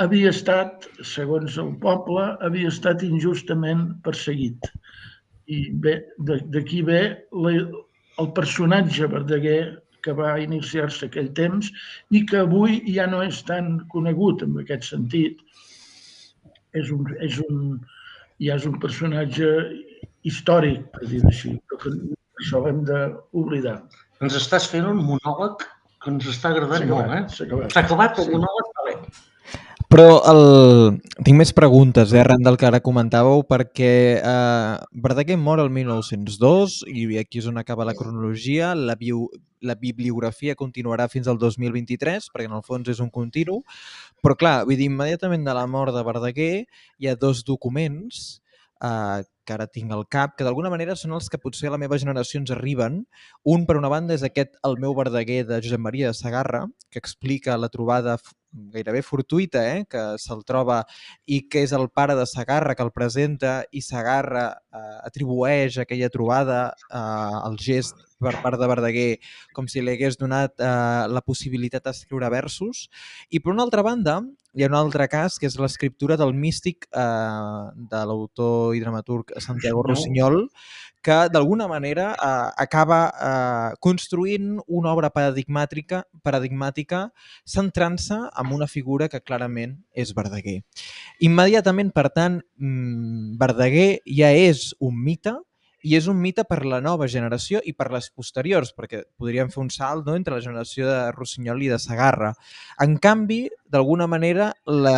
havia 0.00 0.32
estat, 0.32 0.88
segons 1.04 1.58
el 1.60 1.74
poble, 1.82 2.24
havia 2.46 2.72
estat 2.72 3.04
injustament 3.04 3.90
perseguit. 4.06 4.70
I 5.50 5.68
bé, 5.84 5.98
d'aquí 6.54 6.80
ve 6.86 7.02
el 7.40 8.32
personatge 8.36 9.08
Verdaguer 9.12 9.62
que 10.04 10.14
va 10.16 10.38
iniciar-se 10.40 11.08
aquell 11.08 11.28
temps 11.36 11.68
i 12.16 12.22
que 12.28 12.40
avui 12.40 12.80
ja 12.88 13.06
no 13.10 13.20
és 13.26 13.42
tan 13.48 13.80
conegut 13.92 14.44
en 14.46 14.56
aquest 14.62 14.88
sentit. 14.94 15.42
És 16.78 16.92
un, 16.94 17.08
és 17.20 17.40
un, 17.44 17.80
ja 18.40 18.56
és 18.56 18.66
un 18.68 18.78
personatge 18.82 19.48
històric, 20.26 20.86
per 20.94 21.08
dir 21.08 21.22
així, 21.28 21.54
però 21.68 21.80
que 21.82 21.94
això 22.40 22.62
hem 22.68 22.84
d'oblidar. 22.88 23.78
Ens 24.24 24.36
estàs 24.36 24.68
fent 24.68 24.88
un 24.88 25.00
monòleg 25.04 25.64
que 26.00 26.12
ens 26.12 26.28
està 26.28 26.52
agradant 26.52 26.86
molt, 26.88 27.12
eh? 27.16 27.24
S'ha 27.32 27.46
acabat. 27.46 27.74
S'ha 27.74 27.84
acabat 27.84 28.22
el 28.22 28.32
monòleg, 28.34 28.72
va 28.78 28.86
bé. 28.88 28.96
Però 29.90 30.06
el... 30.30 30.44
tinc 31.26 31.34
més 31.40 31.50
preguntes, 31.56 32.12
eh, 32.14 32.20
arran 32.22 32.44
del 32.46 32.56
que 32.60 32.68
ara 32.68 32.82
comentàveu, 32.84 33.42
perquè 33.48 33.92
eh, 34.20 34.74
Verdaguer 35.06 35.38
mor 35.40 35.62
el 35.64 35.72
1902 35.74 36.84
i 36.86 37.08
aquí 37.18 37.42
és 37.42 37.48
on 37.50 37.58
acaba 37.58 37.88
la 37.88 37.96
cronologia. 37.98 38.70
La, 38.78 38.94
bio... 39.00 39.26
la 39.60 39.76
bibliografia 39.78 40.56
continuarà 40.58 41.08
fins 41.08 41.28
al 41.28 41.38
2023, 41.38 42.30
perquè 42.32 42.48
en 42.48 42.56
el 42.58 42.64
fons 42.66 42.88
és 42.92 43.00
un 43.04 43.10
continu. 43.10 43.60
Però 44.24 44.36
clar, 44.36 44.60
vull 44.68 44.78
dir, 44.80 44.90
immediatament 44.90 45.44
de 45.46 45.56
la 45.56 45.66
mort 45.70 45.94
de 45.96 46.04
Verdaguer 46.06 46.54
hi 46.98 47.10
ha 47.10 47.18
dos 47.18 47.44
documents 47.44 48.40
eh, 48.82 49.22
que 49.44 49.54
ara 49.54 49.66
tinc 49.66 49.92
al 49.92 50.06
cap, 50.08 50.36
que 50.38 50.46
d'alguna 50.46 50.70
manera 50.72 50.96
són 50.96 51.14
els 51.16 51.28
que 51.30 51.40
potser 51.42 51.68
a 51.68 51.74
la 51.74 51.80
meva 51.82 51.98
generació 51.98 52.40
ens 52.40 52.52
arriben. 52.54 53.00
Un, 53.44 53.64
per 53.66 53.76
una 53.80 53.90
banda, 53.92 54.14
és 54.14 54.24
aquest 54.26 54.56
El 54.66 54.78
meu 54.82 54.94
Verdaguer 54.96 55.42
de 55.48 55.60
Josep 55.62 55.82
Maria 55.82 56.12
de 56.12 56.18
Sagarra, 56.18 56.66
que 56.90 57.02
explica 57.02 57.58
la 57.58 57.70
trobada 57.72 58.18
gairebé 58.52 59.02
fortuita, 59.02 59.62
eh? 59.76 59.84
que 59.90 60.00
se'l 60.18 60.42
troba 60.46 60.80
i 61.26 61.44
que 61.50 61.62
és 61.66 61.74
el 61.76 61.88
pare 61.94 62.16
de 62.18 62.26
Sagarra 62.26 62.74
que 62.74 62.82
el 62.82 62.92
presenta 62.94 63.60
i 63.70 63.82
Sagarra 63.86 64.46
eh, 64.74 64.96
atribueix 65.06 65.78
aquella 65.78 66.10
trobada 66.10 66.62
eh, 66.90 66.96
al 66.98 67.58
gest 67.58 68.09
per 68.20 68.36
part 68.44 68.60
de 68.60 68.68
Verdaguer 68.70 69.08
com 69.56 69.68
si 69.70 69.82
li 69.82 69.94
hagués 69.94 70.18
donat 70.20 70.60
eh, 70.60 71.06
la 71.08 71.24
possibilitat 71.24 71.88
d'escriure 71.88 72.30
versos. 72.32 72.86
I 73.30 73.40
per 73.40 73.54
una 73.54 73.64
altra 73.66 73.84
banda, 73.86 74.20
hi 74.54 74.64
ha 74.64 74.70
un 74.70 74.74
altre 74.74 75.06
cas 75.10 75.38
que 75.38 75.46
és 75.46 75.56
l'escriptura 75.60 76.16
del 76.20 76.34
místic 76.34 76.88
eh, 76.90 77.64
de 77.90 78.04
l'autor 78.06 78.74
i 78.74 78.80
dramaturg 78.82 79.32
Santiago 79.38 79.84
Rossinyol, 79.86 80.42
que 81.02 81.18
d'alguna 81.32 81.68
manera 81.70 82.10
eh, 82.12 82.48
acaba 82.64 83.00
eh, 83.08 83.76
construint 83.80 84.58
una 84.66 84.92
obra 84.92 85.12
paradigmàtica, 85.14 86.02
paradigmàtica 86.26 87.06
centrant-se 87.48 88.18
en 88.28 88.54
una 88.56 88.68
figura 88.68 89.08
que 89.08 89.22
clarament 89.22 89.78
és 89.94 90.12
Verdaguer. 90.16 90.60
Immediatament, 91.24 91.94
per 91.94 92.08
tant, 92.12 92.40
mm, 92.58 93.38
Verdaguer 93.40 94.00
ja 94.04 94.34
és 94.34 94.74
un 94.80 94.98
mite, 94.98 95.38
i 95.82 95.96
és 95.96 96.06
un 96.10 96.18
mite 96.20 96.44
per 96.48 96.60
la 96.68 96.80
nova 96.84 97.08
generació 97.08 97.60
i 97.64 97.72
per 97.76 97.88
les 97.92 98.10
posteriors, 98.12 98.72
perquè 98.76 99.02
podríem 99.20 99.50
fer 99.52 99.62
un 99.62 99.70
salt 99.72 100.06
no, 100.06 100.16
entre 100.18 100.36
la 100.36 100.44
generació 100.44 100.88
de 100.88 100.98
Rossinyol 101.16 101.64
i 101.64 101.70
de 101.72 101.78
Sagarra. 101.80 102.32
En 102.84 102.98
canvi, 103.00 103.40
d'alguna 103.70 104.06
manera, 104.10 104.50
la, 104.66 104.96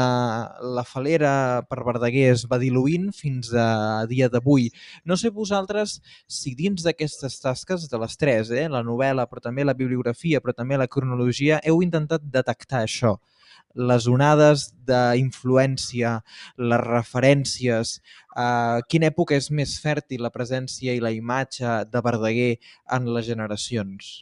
la 0.63 0.85
falera 0.89 1.33
per 1.69 1.83
Verdaguer 1.87 2.29
es 2.33 2.47
va 2.51 2.59
diluint 2.63 3.11
fins 3.15 3.53
a 3.55 4.07
dia 4.11 4.31
d'avui. 4.33 4.71
No 5.07 5.19
sé 5.21 5.31
vosaltres 5.31 6.01
si 6.27 6.57
dins 6.59 6.83
d'aquestes 6.87 7.39
tasques, 7.43 7.89
de 7.91 8.01
les 8.03 8.19
tres, 8.19 8.51
eh, 8.51 8.69
la 8.73 8.83
novel·la, 8.87 9.29
però 9.31 9.43
també 9.45 9.67
la 9.67 9.77
bibliografia, 9.79 10.41
però 10.41 10.57
també 10.57 10.81
la 10.81 10.91
cronologia, 10.91 11.61
heu 11.67 11.83
intentat 11.85 12.27
detectar 12.33 12.83
això 12.87 13.19
les 13.75 14.09
onades 14.11 14.67
d'influència, 14.89 16.17
les 16.59 16.83
referències, 16.85 17.95
eh, 18.37 18.81
quina 18.89 19.09
època 19.13 19.39
és 19.39 19.51
més 19.51 19.79
fèrtil 19.83 20.23
la 20.27 20.33
presència 20.35 20.95
i 20.95 21.01
la 21.01 21.15
imatge 21.15 21.83
de 21.93 22.05
Verdaguer 22.05 22.53
en 22.93 23.09
les 23.15 23.27
generacions? 23.27 24.13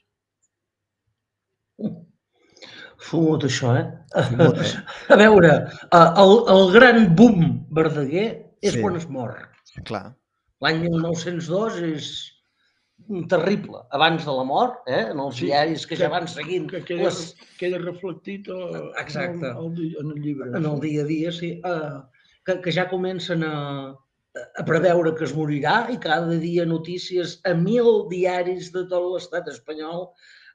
Fumut, 3.00 3.44
això, 3.48 3.74
eh? 3.78 3.86
Fumut, 4.28 4.60
eh? 4.60 4.72
A 5.14 5.16
veure, 5.16 5.52
el, 5.96 6.34
el 6.54 6.66
gran 6.74 7.06
boom 7.16 7.46
Verdaguer 7.72 8.28
és 8.60 8.76
sí. 8.76 8.82
quan 8.82 8.98
es 9.00 9.08
mor. 9.08 9.32
Clar. 9.88 10.10
L'any 10.60 10.82
1902 10.84 11.78
és 11.88 12.10
terrible 13.30 13.82
abans 13.96 14.24
de 14.26 14.34
la 14.36 14.44
mort, 14.46 14.82
eh? 14.86 15.06
en 15.12 15.22
els 15.22 15.40
sí, 15.40 15.48
diaris 15.48 15.86
que, 15.86 15.96
que 15.96 16.02
ja 16.04 16.10
van 16.12 16.28
seguint. 16.30 16.68
Que 16.70 16.82
queda, 16.86 17.08
les... 17.08 17.34
queda 17.60 17.80
reflectit 17.82 18.48
a, 18.52 18.60
Exacte. 19.02 19.50
En, 19.50 19.64
el, 19.64 19.96
en 20.02 20.14
el 20.14 20.22
llibre. 20.22 20.52
En 20.56 20.68
el 20.68 20.80
dia 20.84 21.02
a 21.02 21.08
dia, 21.08 21.32
sí. 21.34 21.56
Uh, 21.64 22.02
que, 22.46 22.60
que 22.64 22.74
ja 22.74 22.88
comencen 22.90 23.44
a, 23.46 23.56
a 24.34 24.64
preveure 24.66 25.14
que 25.18 25.26
es 25.26 25.34
morirà 25.36 25.84
i 25.92 25.98
cada 26.02 26.38
dia 26.42 26.66
notícies 26.66 27.38
a 27.48 27.54
mil 27.54 28.06
diaris 28.12 28.70
de 28.74 28.84
tot 28.90 29.08
l'estat 29.14 29.48
espanyol 29.50 30.08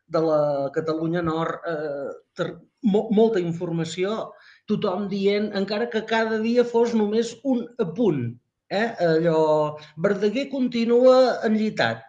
de 0.08 0.22
la 0.22 0.70
Catalunya 0.74 1.22
Nord, 1.26 1.66
eh, 1.68 2.10
ter, 2.38 2.50
mo, 2.86 3.08
molta 3.12 3.42
informació, 3.42 4.32
tothom 4.70 5.08
dient, 5.10 5.52
encara 5.58 5.90
que 5.90 6.04
cada 6.06 6.40
dia 6.42 6.66
fos 6.66 6.94
només 6.94 7.34
un 7.44 7.66
apunt, 7.82 8.28
eh? 8.70 8.94
allò, 9.02 9.78
Verdaguer 9.98 10.48
continua 10.52 11.40
enllitat, 11.48 12.06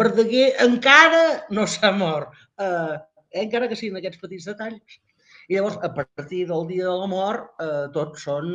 Verdaguer 0.00 0.50
encara 0.64 1.22
no 1.56 1.66
s'ha 1.66 1.92
mort, 1.96 2.34
eh, 2.60 2.96
encara 3.44 3.68
que 3.68 3.78
siguin 3.78 3.96
aquests 4.00 4.20
petits 4.20 4.48
detalls. 4.50 5.00
I 5.48 5.56
llavors, 5.56 5.78
a 5.82 5.90
partir 5.94 6.44
del 6.50 6.66
dia 6.68 6.86
de 6.86 6.96
la 7.02 7.08
mort, 7.10 7.50
eh, 7.64 7.86
tots 7.94 8.26
són 8.26 8.50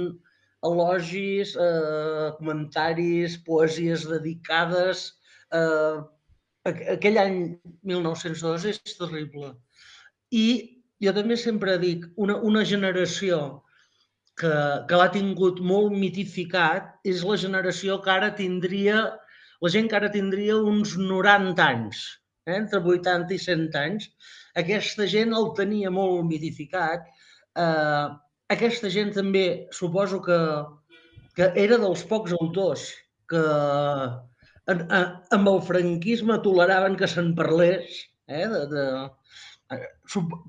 elogis, 0.66 1.56
eh, 1.56 2.32
comentaris, 2.38 3.38
poesies 3.48 4.06
dedicades. 4.10 5.14
Eh, 5.52 5.98
aquell 6.72 7.20
any 7.22 7.38
1902 7.84 8.66
és 8.72 8.80
terrible. 8.98 9.52
I 10.32 10.48
jo 11.04 11.14
també 11.14 11.38
sempre 11.38 11.78
dic, 11.82 12.06
una, 12.16 12.38
una 12.38 12.64
generació 12.64 13.42
que, 14.40 14.54
que 14.90 15.00
l'ha 15.00 15.12
tingut 15.14 15.62
molt 15.62 15.94
mitificat 15.94 16.96
és 17.08 17.24
la 17.28 17.38
generació 17.44 18.00
que 18.04 18.12
ara 18.12 18.34
tindria 18.40 19.06
la 19.64 19.72
gent 19.72 19.90
que 19.92 19.98
ara 20.00 20.12
tindria 20.14 20.58
uns 20.58 20.96
90 21.00 21.66
anys, 21.66 22.04
eh, 22.48 22.56
entre 22.58 22.82
80 22.82 23.36
i 23.36 23.40
100 23.46 23.80
anys, 23.82 24.10
aquesta 24.62 25.08
gent 25.12 25.34
el 25.36 25.52
tenia 25.58 25.92
molt 25.92 26.24
mitificat. 26.30 27.08
Eh, 27.60 28.08
aquesta 28.56 28.92
gent 28.94 29.12
també 29.16 29.46
suposo 29.74 30.22
que, 30.24 30.40
que 31.38 31.52
era 31.66 31.80
dels 31.82 32.04
pocs 32.10 32.36
autors 32.38 32.90
que 33.30 33.42
en, 34.72 34.82
en, 34.86 35.08
amb 35.38 35.50
el 35.52 35.62
franquisme 35.70 36.38
toleraven 36.46 36.98
que 37.00 37.10
se'n 37.10 37.34
parlés, 37.38 38.04
eh, 38.28 38.46
de, 38.52 38.62
de, 38.72 38.86
eh, 39.74 39.82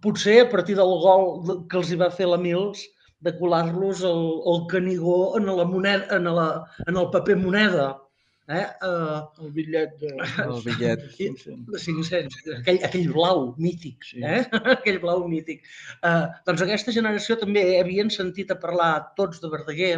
potser 0.05 0.41
a 0.43 0.51
partir 0.53 0.77
del 0.79 0.93
gol 1.05 1.65
que 1.71 1.81
els 1.81 1.93
hi 1.93 2.01
va 2.01 2.13
fer 2.13 2.29
la 2.31 2.41
Mils, 2.41 2.85
de 3.27 3.33
colar-los 3.39 4.03
el, 4.05 4.25
el 4.53 4.67
canigó 4.71 5.37
en, 5.39 5.49
la 5.49 5.65
moneda, 5.65 6.05
en, 6.17 6.29
la, 6.37 6.49
en 6.87 6.97
el 7.01 7.09
paper 7.15 7.39
moneda, 7.41 7.89
Eh? 8.47 8.67
Uh, 8.87 9.27
el 9.43 9.51
bitllet 9.51 9.95
de, 9.99 10.13
el 10.45 10.61
bitllet. 10.63 11.01
de 11.19 11.79
500, 11.83 12.37
aquell, 12.61 12.79
aquell 12.87 13.09
blau 13.11 13.41
mític, 13.59 14.05
sí. 14.07 14.21
eh? 14.23 14.45
aquell 14.77 15.01
blau 15.03 15.25
mític. 15.27 15.65
Uh, 15.99 16.29
doncs 16.47 16.63
aquesta 16.63 16.95
generació 16.95 17.39
també 17.41 17.65
havien 17.81 18.13
sentit 18.13 18.53
a 18.55 18.59
parlar 18.63 18.93
tots 19.19 19.43
de 19.43 19.51
Verdaguer, 19.51 19.97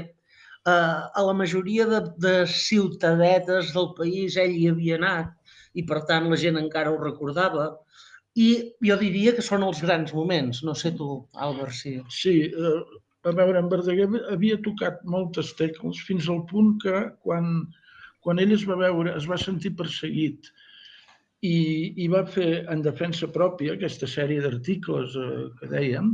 uh, 0.64 1.02
a 1.12 1.24
la 1.26 1.34
majoria 1.36 1.84
de, 1.90 2.00
de 2.24 2.34
ciutadetes 2.48 3.74
del 3.76 3.92
país 3.98 4.38
ell 4.40 4.56
hi 4.56 4.70
havia 4.72 4.96
anat 4.96 5.34
i 5.76 5.84
per 5.90 6.00
tant 6.08 6.30
la 6.30 6.38
gent 6.40 6.56
encara 6.56 6.94
ho 6.94 6.96
recordava 7.02 7.68
i 8.38 8.48
jo 8.86 8.96
diria 8.96 9.34
que 9.36 9.44
són 9.44 9.66
els 9.66 9.82
grans 9.84 10.14
moments. 10.16 10.62
No 10.64 10.72
sé 10.78 10.94
tu, 10.96 11.10
Albert, 11.36 11.76
si... 11.76 11.98
Sí, 12.14 12.38
uh, 12.56 12.80
a 13.28 13.32
veure, 13.34 13.60
en 13.60 13.68
Verdaguer 13.68 14.08
havia 14.32 14.56
tocat 14.64 15.02
moltes 15.04 15.50
tecles 15.58 16.00
fins 16.06 16.28
al 16.32 16.46
punt 16.48 16.76
que 16.80 17.02
quan 17.26 17.66
quan 18.28 18.42
ell 18.44 18.52
es 18.52 18.66
va 18.68 18.76
veure, 18.76 19.14
es 19.16 19.24
va 19.24 19.38
sentir 19.40 19.70
perseguit 19.78 20.50
i, 21.48 21.94
i 22.04 22.08
va 22.12 22.26
fer 22.28 22.66
en 22.68 22.82
defensa 22.84 23.30
pròpia 23.32 23.72
aquesta 23.72 24.04
sèrie 24.04 24.42
d'articles 24.44 25.14
eh, 25.16 25.44
que 25.56 25.68
dèiem, 25.70 26.10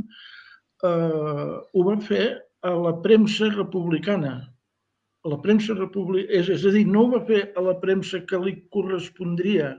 eh, 0.87 1.55
ho 1.75 1.83
va 1.89 1.95
fer 2.07 2.27
a 2.63 2.71
la 2.71 2.93
premsa 3.03 3.49
republicana. 3.51 4.37
A 5.25 5.33
la 5.33 5.41
premsa 5.43 5.75
republicana, 5.75 6.39
és, 6.39 6.53
és 6.55 6.63
a 6.63 6.71
dir, 6.71 6.85
no 6.87 7.03
ho 7.03 7.09
va 7.17 7.25
fer 7.27 7.41
a 7.51 7.65
la 7.65 7.75
premsa 7.83 8.21
que 8.29 8.39
li 8.45 8.55
correspondria 8.71 9.73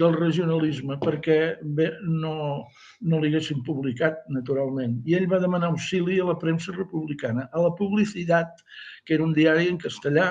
del 0.00 0.16
regionalisme, 0.16 0.96
perquè 1.04 1.38
bé, 1.76 1.90
no, 2.24 2.64
no 3.04 3.20
li 3.20 3.34
haguessin 3.34 3.60
publicat, 3.68 4.24
naturalment. 4.32 4.96
I 5.04 5.18
ell 5.20 5.28
va 5.28 5.42
demanar 5.44 5.74
auxili 5.74 6.16
a 6.20 6.30
la 6.30 6.38
premsa 6.40 6.72
republicana, 6.72 7.50
a 7.52 7.68
la 7.68 7.74
Publicitat, 7.76 8.64
que 9.04 9.16
era 9.16 9.28
un 9.28 9.36
diari 9.36 9.68
en 9.72 9.80
castellà, 9.84 10.30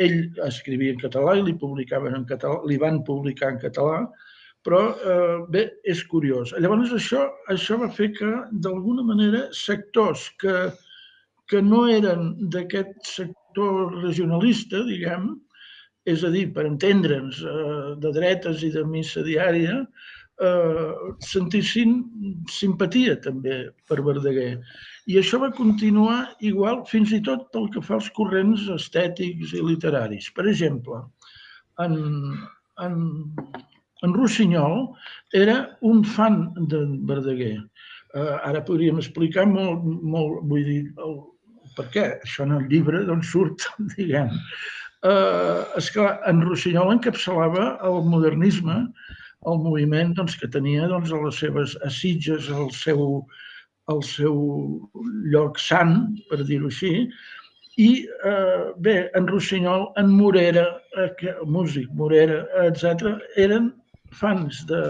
ell 0.00 0.20
escrivia 0.46 0.94
en 0.94 1.00
català 1.00 1.36
i 1.36 1.42
li 1.46 1.56
publicaven 1.58 2.14
en 2.16 2.24
català, 2.28 2.60
li 2.68 2.78
van 2.80 3.02
publicar 3.04 3.52
en 3.54 3.58
català, 3.62 4.06
Però, 4.62 4.80
eh, 4.94 5.38
bé, 5.50 5.62
és 5.90 6.04
curiós. 6.06 6.52
Llavors, 6.62 6.92
això, 6.94 7.24
això 7.50 7.78
va 7.80 7.88
fer 7.90 8.12
que, 8.14 8.30
d'alguna 8.62 9.02
manera, 9.02 9.48
sectors 9.58 10.28
que, 10.38 10.54
que 11.50 11.62
no 11.66 11.82
eren 11.90 12.28
d'aquest 12.54 12.94
sector 13.08 13.96
regionalista, 14.04 14.84
diguem, 14.86 15.32
és 16.06 16.22
a 16.22 16.30
dir, 16.34 16.46
per 16.54 16.68
entendre'ns, 16.68 17.42
eh, 17.42 17.94
de 18.04 18.14
dretes 18.14 18.62
i 18.62 18.70
de 18.76 18.86
missa 18.86 19.26
diària, 19.26 19.80
eh, 20.46 21.10
sentissin 21.26 21.98
simpatia 22.50 23.18
també 23.26 23.64
per 23.90 23.98
Verdaguer. 24.06 24.52
I 25.10 25.18
això 25.18 25.40
va 25.42 25.50
continuar 25.54 26.18
igual 26.46 26.84
fins 26.90 27.10
i 27.14 27.20
tot 27.26 27.48
pel 27.54 27.68
que 27.74 27.82
fa 27.82 27.96
als 27.98 28.10
corrents 28.14 28.68
estètics 28.70 29.54
i 29.56 29.62
literaris. 29.64 30.28
Per 30.36 30.46
exemple, 30.46 31.00
en, 31.82 31.96
en, 32.86 33.00
en 34.06 34.14
Rossinyol 34.14 34.92
era 35.34 35.56
un 35.80 36.04
fan 36.04 36.44
de 36.70 36.84
Verdaguer. 37.08 37.56
Eh, 38.14 38.36
ara 38.44 38.62
podríem 38.68 39.00
explicar 39.00 39.46
molt, 39.48 39.82
molt 39.84 40.46
vull 40.50 40.64
dir, 40.68 40.82
el, 41.02 41.18
per 41.78 41.88
què. 41.94 42.06
Això 42.26 42.46
en 42.46 42.56
el 42.60 42.68
llibre 42.70 43.02
d'on 43.08 43.24
surt, 43.26 43.66
diguem. 43.96 44.30
Eh, 45.02 45.60
esclar, 45.80 46.20
en 46.30 46.44
Rossinyol 46.46 46.94
encapçalava 46.94 47.72
el 47.88 48.02
modernisme, 48.06 48.84
el 49.50 49.56
moviment 49.58 50.12
doncs, 50.14 50.36
que 50.38 50.50
tenia 50.54 50.86
doncs, 50.90 51.10
a 51.10 51.18
les 51.24 51.40
seves 51.42 51.74
assitges, 51.88 52.50
el 52.54 52.70
seu, 52.76 53.24
el 53.92 54.02
seu 54.06 54.36
lloc 55.34 55.60
sant, 55.60 55.96
per 56.30 56.42
dir-ho 56.48 56.70
així, 56.72 56.94
i 57.80 57.90
eh, 58.28 58.72
bé, 58.84 58.96
en 59.16 59.28
Rossinyol, 59.30 59.86
en 60.00 60.10
Morera, 60.12 60.66
eh, 61.00 61.34
músic 61.48 61.92
Morera, 61.96 62.42
etc., 62.66 63.14
eren 63.40 63.70
fans 64.12 64.64
de, 64.68 64.82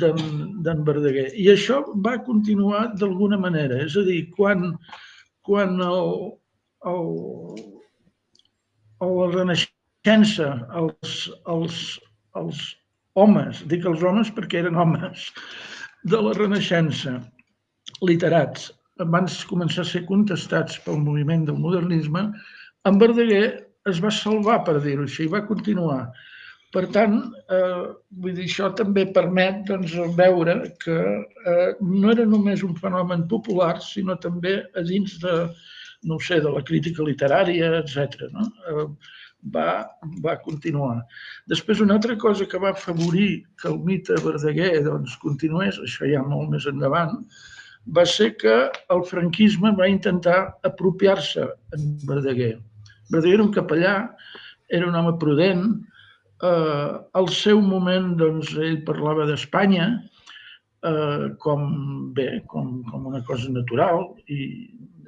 d'en 0.00 0.84
Verdaguer. 0.86 1.28
I 1.36 1.50
això 1.52 1.82
va 2.04 2.16
continuar 2.24 2.86
d'alguna 2.96 3.38
manera. 3.38 3.82
És 3.84 3.96
a 3.96 4.04
dir, 4.06 4.24
quan, 4.36 4.72
quan 5.46 5.80
el, 5.84 6.14
el, 6.92 7.10
el, 9.02 9.12
la 9.18 9.28
Renaixença, 9.34 10.48
els, 10.78 11.18
els, 11.56 11.82
els 12.40 12.64
homes, 13.14 13.62
dic 13.68 13.84
els 13.86 14.02
homes 14.02 14.32
perquè 14.32 14.62
eren 14.62 14.80
homes, 14.80 15.28
de 16.08 16.20
la 16.24 16.32
Renaixença, 16.38 17.18
literats, 18.08 18.70
de 18.98 19.06
començar 19.50 19.82
a 19.82 19.88
ser 19.88 20.04
contestats 20.08 20.78
pel 20.84 21.00
moviment 21.02 21.46
del 21.48 21.58
modernisme, 21.58 22.28
en 22.88 22.98
Verdaguer 22.98 23.46
es 23.90 24.02
va 24.02 24.10
salvar, 24.14 24.62
per 24.66 24.78
dir-ho 24.82 25.06
així, 25.06 25.24
i 25.26 25.32
va 25.32 25.46
continuar. 25.46 26.12
Per 26.72 26.86
tant, 26.94 27.18
eh, 27.52 27.82
vull 28.24 28.36
dir, 28.36 28.46
això 28.48 28.70
també 28.78 29.04
permet 29.16 29.64
doncs, 29.68 29.94
veure 30.16 30.54
que 30.84 30.98
eh, 31.52 31.72
no 31.80 32.12
era 32.12 32.24
només 32.24 32.62
un 32.64 32.76
fenomen 32.78 33.26
popular, 33.28 33.74
sinó 33.84 34.16
també 34.16 34.54
a 34.74 34.84
dins 34.88 35.18
de, 35.20 35.34
no 36.08 36.18
sé, 36.28 36.40
de 36.40 36.52
la 36.54 36.62
crítica 36.64 37.04
literària, 37.04 37.74
etc. 37.82 38.30
No? 38.32 38.48
Eh, 38.70 38.86
va, 39.54 39.66
va 40.24 40.38
continuar. 40.46 41.02
Després, 41.52 41.82
una 41.84 41.98
altra 41.98 42.16
cosa 42.16 42.46
que 42.48 42.60
va 42.62 42.72
afavorir 42.72 43.44
que 43.60 43.68
el 43.68 43.78
mite 43.84 44.16
Verdaguer 44.24 44.84
doncs, 44.86 45.18
continués, 45.20 45.80
això 45.82 46.08
ja 46.08 46.22
molt 46.24 46.54
més 46.54 46.68
endavant, 46.70 47.18
va 47.86 48.04
ser 48.06 48.32
que 48.38 48.56
el 48.94 49.02
franquisme 49.08 49.72
va 49.78 49.88
intentar 49.90 50.54
apropiar-se 50.68 51.48
en 51.76 51.88
Verdaguer. 52.06 52.54
Verdaguer 53.10 53.38
era 53.38 53.46
un 53.48 53.54
capellà, 53.54 53.96
era 54.68 54.86
un 54.88 54.94
home 54.96 55.16
prudent, 55.18 55.66
eh, 56.42 56.92
al 57.18 57.28
seu 57.28 57.60
moment 57.60 58.14
doncs, 58.20 58.54
ell 58.56 58.82
parlava 58.86 59.26
d'Espanya 59.28 59.88
eh, 59.92 61.28
com, 61.42 61.68
bé, 62.14 62.42
com, 62.46 62.82
com 62.90 63.06
una 63.12 63.22
cosa 63.28 63.50
natural 63.52 64.08
i 64.26 64.42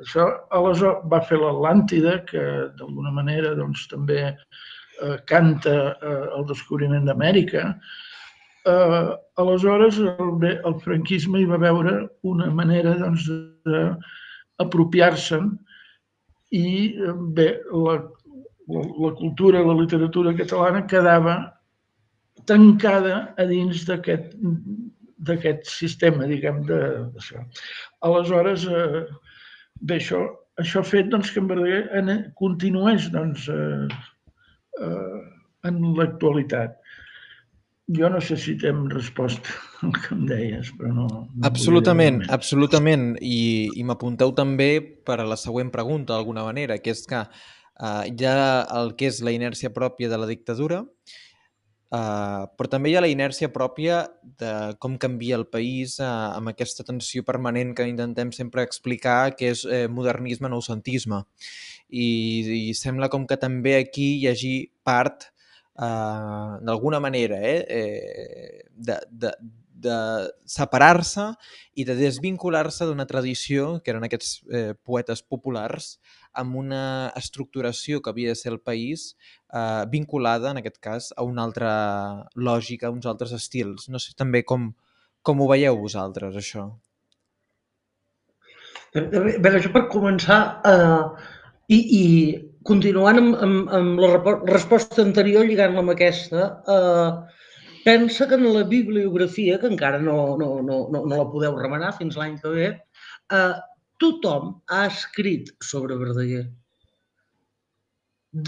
això 0.05 0.27
aleshores 0.55 1.05
va 1.11 1.23
fer 1.29 1.39
l'Atlàntida, 1.41 2.19
que 2.29 2.43
d'alguna 2.79 3.13
manera 3.15 3.55
doncs, 3.59 3.87
també 3.91 4.21
eh, 4.31 5.17
canta 5.31 5.77
eh, 5.95 6.25
el 6.39 6.49
descobriment 6.51 7.07
d'Amèrica. 7.09 7.71
Eh, 8.65 9.09
aleshores, 9.43 9.99
el, 9.99 10.45
el 10.53 10.77
franquisme 10.85 11.41
hi 11.43 11.49
va 11.51 11.61
veure 11.61 11.95
una 12.23 12.49
manera 12.61 12.95
doncs, 13.01 13.29
d'apropiar-se'n 13.69 15.51
i 16.55 16.67
bé, 17.37 17.49
la, 17.73 17.99
la, 18.73 18.85
la 19.05 19.13
cultura, 19.21 19.65
la 19.67 19.77
literatura 19.81 20.35
catalana 20.39 20.87
quedava 20.91 21.37
tancada 22.49 23.35
a 23.37 23.49
dins 23.51 23.85
d'aquest 23.89 24.37
d'aquest 25.25 25.69
sistema, 25.71 26.27
diguem, 26.29 26.59
d'això. 26.69 27.41
Aleshores, 28.05 28.67
eh, 28.69 29.05
Bé, 29.83 29.99
això, 29.99 30.21
això 30.63 30.81
ha 30.81 30.89
fet 30.89 31.11
doncs, 31.13 31.33
que 31.33 31.43
en 31.43 31.49
Verdaguer 31.51 32.15
continués 32.41 33.09
doncs, 33.13 33.49
eh, 33.51 33.89
eh, 34.87 35.23
en 35.69 35.81
l'actualitat. 35.99 36.79
Jo 37.93 38.09
no 38.09 38.21
sé 38.25 38.39
si 38.41 38.55
t'hem 38.57 38.87
respost 38.89 39.51
el 39.85 39.93
que 39.93 40.15
em 40.15 40.23
deies, 40.29 40.71
però 40.79 40.93
no... 40.97 41.09
no 41.09 41.49
absolutament, 41.49 42.23
absolutament. 42.33 43.11
I, 43.21 43.69
i 43.77 43.85
m'apunteu 43.85 44.33
també 44.37 44.79
per 44.81 45.19
a 45.21 45.27
la 45.29 45.37
següent 45.37 45.69
pregunta, 45.75 46.15
d'alguna 46.15 46.47
manera, 46.47 46.79
que 46.81 46.95
és 46.95 47.05
que 47.11 47.21
eh, 47.21 48.07
hi 48.09 48.25
ha 48.25 48.39
el 48.81 48.95
que 48.97 49.11
és 49.13 49.21
la 49.27 49.35
inèrcia 49.37 49.75
pròpia 49.77 50.09
de 50.09 50.21
la 50.23 50.31
dictadura, 50.31 50.81
Uh, 51.95 52.49
però 52.59 52.67
també 52.73 52.91
hi 52.91 52.95
ha 52.97 53.03
la 53.05 53.11
inèrcia 53.13 53.51
pròpia 53.55 54.01
de 54.41 54.51
com 54.83 54.97
canvia 54.99 55.37
el 55.37 55.45
país 55.47 55.99
uh, 56.01 56.33
amb 56.35 56.51
aquesta 56.51 56.83
tensió 56.83 57.23
permanent 57.29 57.75
que 57.77 57.87
intentem 57.87 58.33
sempre 58.35 58.65
explicar 58.67 59.37
que 59.39 59.53
és 59.53 59.63
eh, 59.69 59.85
modernisme 59.87 60.51
noucentisme 60.51 61.21
I, 61.87 62.09
i 62.71 62.73
sembla 62.75 63.11
com 63.13 63.29
que 63.31 63.39
també 63.39 63.77
aquí 63.77 64.09
hi 64.17 64.27
hagi 64.33 64.55
part 64.83 65.29
uh, 65.77 66.57
d'alguna 66.65 67.01
manera 67.01 67.41
eh, 67.43 67.67
eh, 67.69 68.65
de, 68.75 68.99
de, 69.11 69.33
de 69.85 69.97
separar-se 70.49 71.27
i 71.77 71.85
de 71.87 71.97
desvincular-se 71.99 72.87
d'una 72.89 73.07
tradició 73.11 73.81
que 73.83 73.93
eren 73.93 74.07
aquests 74.07 74.31
eh, 74.49 74.73
poetes 74.87 75.23
populars 75.23 75.97
amb 76.35 76.57
una 76.59 76.85
estructuració 77.19 78.01
que 78.03 78.11
havia 78.11 78.33
de 78.33 78.39
ser 78.39 78.53
el 78.55 78.61
país 78.61 79.13
eh, 79.53 79.85
vinculada, 79.91 80.51
en 80.51 80.63
aquest 80.63 80.81
cas, 80.83 81.13
a 81.17 81.27
una 81.27 81.45
altra 81.47 81.75
lògica, 82.35 82.89
a 82.89 82.95
uns 82.95 83.07
altres 83.11 83.35
estils. 83.37 83.89
No 83.89 84.03
sé 84.03 84.17
també 84.19 84.43
com, 84.43 84.73
com 85.23 85.41
ho 85.41 85.51
veieu 85.51 85.79
vosaltres, 85.79 86.37
això. 86.41 86.69
Bé, 88.95 89.51
això 89.51 89.73
per 89.75 89.89
començar, 89.91 90.41
eh, 90.71 91.31
i, 91.75 91.79
i 91.79 92.05
continuant 92.69 93.21
amb, 93.21 93.37
amb, 93.45 93.71
amb 93.79 94.03
la 94.03 94.11
resposta 94.49 95.03
anterior, 95.05 95.47
lligant-la 95.47 95.83
amb 95.85 95.93
aquesta, 95.93 96.49
eh, 96.75 97.45
pensa 97.85 98.27
que 98.29 98.39
en 98.41 98.49
la 98.55 98.65
bibliografia, 98.65 99.59
que 99.61 99.71
encara 99.71 100.01
no, 100.01 100.19
no, 100.41 100.51
no, 100.65 100.81
no, 100.91 101.05
no 101.05 101.21
la 101.21 101.31
podeu 101.31 101.57
remenar 101.61 101.93
fins 101.99 102.17
l'any 102.21 102.39
que 102.41 102.53
ve, 102.57 102.69
eh, 103.39 103.55
tothom 104.01 104.55
ha 104.73 104.85
escrit 104.91 105.53
sobre 105.63 105.99
Verdaguer. 106.01 106.45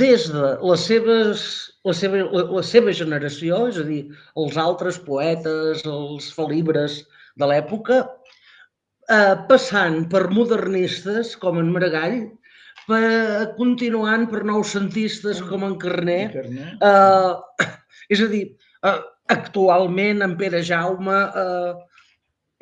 Des 0.00 0.24
de 0.32 0.46
les 0.66 0.86
seves, 0.90 1.42
la, 1.86 1.94
seva, 1.94 2.24
la, 2.32 2.46
la 2.58 2.62
seva 2.66 2.94
generació, 3.00 3.66
és 3.70 3.76
a 3.78 3.84
dir, 3.86 4.00
els 4.42 4.56
altres 4.58 4.98
poetes, 4.98 5.84
els 5.86 6.32
falibres 6.34 7.04
de 7.38 7.46
l'època, 7.52 8.00
eh, 9.12 9.36
passant 9.52 10.00
per 10.10 10.26
modernistes 10.32 11.36
com 11.44 11.60
en 11.62 11.70
Maragall, 11.76 12.18
per, 12.86 13.52
continuant 13.58 14.26
per 14.30 14.44
noucentistes 14.48 15.42
com 15.50 15.66
en 15.66 15.76
Carné. 15.82 16.20
Eh, 16.36 17.66
és 18.14 18.22
a 18.22 18.30
dir, 18.32 18.44
eh, 18.86 18.98
actualment 19.34 20.22
en 20.26 20.36
Pere 20.40 20.62
Jaume, 20.64 21.18
eh, 21.42 21.72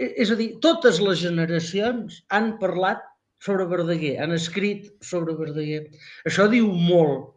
és 0.04 0.30
a 0.32 0.38
dir, 0.38 0.54
totes 0.64 1.00
les 1.04 1.20
generacions 1.22 2.22
han 2.34 2.54
parlat 2.58 3.04
sobre 3.44 3.66
Verdaguer, 3.68 4.16
han 4.22 4.32
escrit 4.34 4.88
sobre 5.04 5.36
Verdaguer. 5.38 5.84
Això 6.28 6.48
diu 6.50 6.70
molt 6.72 7.34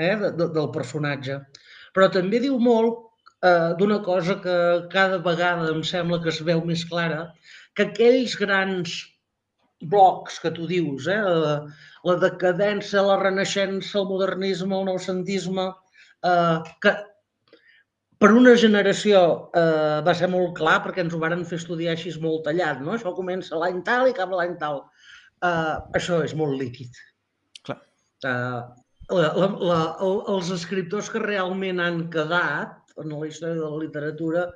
eh, 0.00 0.16
de, 0.16 0.32
de, 0.38 0.48
del 0.56 0.70
personatge, 0.74 1.38
però 1.92 2.08
també 2.12 2.40
diu 2.42 2.58
molt 2.58 3.12
eh, 3.44 3.72
d'una 3.78 4.00
cosa 4.06 4.38
que 4.42 4.56
cada 4.94 5.20
vegada 5.22 5.68
em 5.74 5.82
sembla 5.84 6.22
que 6.22 6.32
es 6.32 6.40
veu 6.46 6.64
més 6.64 6.84
clara, 6.88 7.26
que 7.76 7.88
aquells 7.90 8.36
grans 8.40 8.96
blocs 9.90 10.38
que 10.42 10.52
tu 10.54 10.66
dius, 10.70 11.06
eh, 11.10 11.20
la, 11.22 11.54
la 12.08 12.18
decadència, 12.22 13.04
la 13.06 13.18
renaixença, 13.20 13.98
el 14.00 14.10
modernisme, 14.10 14.76
el 14.78 14.90
noucentisme, 14.90 15.70
eh, 16.26 16.74
que 16.84 16.94
per 18.22 18.30
una 18.38 18.54
generació 18.54 19.22
eh, 19.58 19.98
va 20.06 20.14
ser 20.14 20.28
molt 20.30 20.54
clar 20.58 20.76
perquè 20.84 21.02
ens 21.02 21.14
ho 21.16 21.22
varen 21.22 21.42
fer 21.48 21.58
estudiar 21.58 21.96
així 21.96 22.12
molt 22.22 22.44
tallat, 22.46 22.82
no? 22.84 22.94
Això 22.94 23.14
comença 23.16 23.58
l'any 23.58 23.80
tal 23.88 24.06
i 24.06 24.14
acaba 24.14 24.38
l'any 24.38 24.54
tal. 24.60 24.84
Eh, 25.42 25.74
això 25.98 26.20
és 26.22 26.36
molt 26.38 26.54
líquid. 26.60 27.00
Clar. 27.66 27.80
Eh, 28.30 28.60
la, 29.12 29.32
la, 29.34 29.48
la, 29.58 29.80
els 30.36 30.52
escriptors 30.54 31.10
que 31.10 31.24
realment 31.24 31.82
han 31.82 32.04
quedat 32.14 32.78
en 33.02 33.10
la 33.10 33.26
història 33.26 33.58
de 33.58 33.68
la 33.74 33.82
literatura 33.82 34.46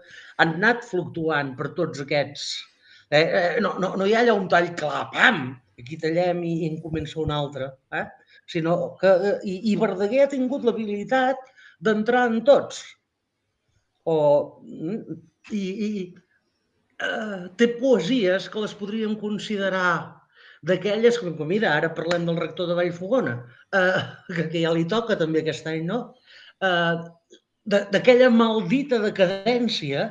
han 0.42 0.56
anat 0.60 0.86
fluctuant 0.86 1.54
per 1.58 1.72
tots 1.78 2.02
aquests. 2.04 2.46
Eh, 3.10 3.22
eh, 3.22 3.60
no, 3.62 3.76
no, 3.78 3.94
no 3.96 4.06
hi 4.06 4.14
ha 4.16 4.24
allà 4.24 4.34
un 4.34 4.48
tall 4.50 4.72
clar, 4.78 5.06
pam, 5.14 5.44
aquí 5.78 5.98
tallem 6.02 6.42
i, 6.42 6.52
i 6.64 6.70
en 6.72 6.80
comença 6.82 7.20
un 7.22 7.32
altre. 7.34 7.70
Eh? 7.94 8.04
Sinó 8.50 8.96
que, 9.00 9.12
eh, 9.30 9.38
i, 9.46 9.56
I 9.72 9.76
Verdaguer 9.80 10.24
ha 10.24 10.32
tingut 10.32 10.66
l'habilitat 10.66 11.40
d'entrar 11.86 12.26
en 12.30 12.42
tots. 12.46 12.82
O, 14.06 14.16
mm, 14.62 15.18
i, 15.54 15.64
i 15.86 15.90
eh, 17.06 17.42
té 17.58 17.70
poesies 17.78 18.50
que 18.50 18.62
les 18.62 18.74
podríem 18.78 19.16
considerar 19.20 19.90
d'aquelles, 20.66 21.18
com 21.22 21.46
mira, 21.46 21.74
ara 21.76 21.92
parlem 21.94 22.26
del 22.26 22.40
rector 22.40 22.70
de 22.70 22.76
Vallfogona, 22.78 23.36
eh, 23.76 24.02
que, 24.32 24.48
que 24.50 24.62
ja 24.64 24.72
li 24.74 24.86
toca 24.90 25.18
també 25.18 25.42
aquest 25.42 25.68
any, 25.70 25.84
no? 25.86 26.00
Eh, 26.64 26.96
d'aquella 27.66 28.30
maldita 28.30 28.98
decadència, 29.02 30.06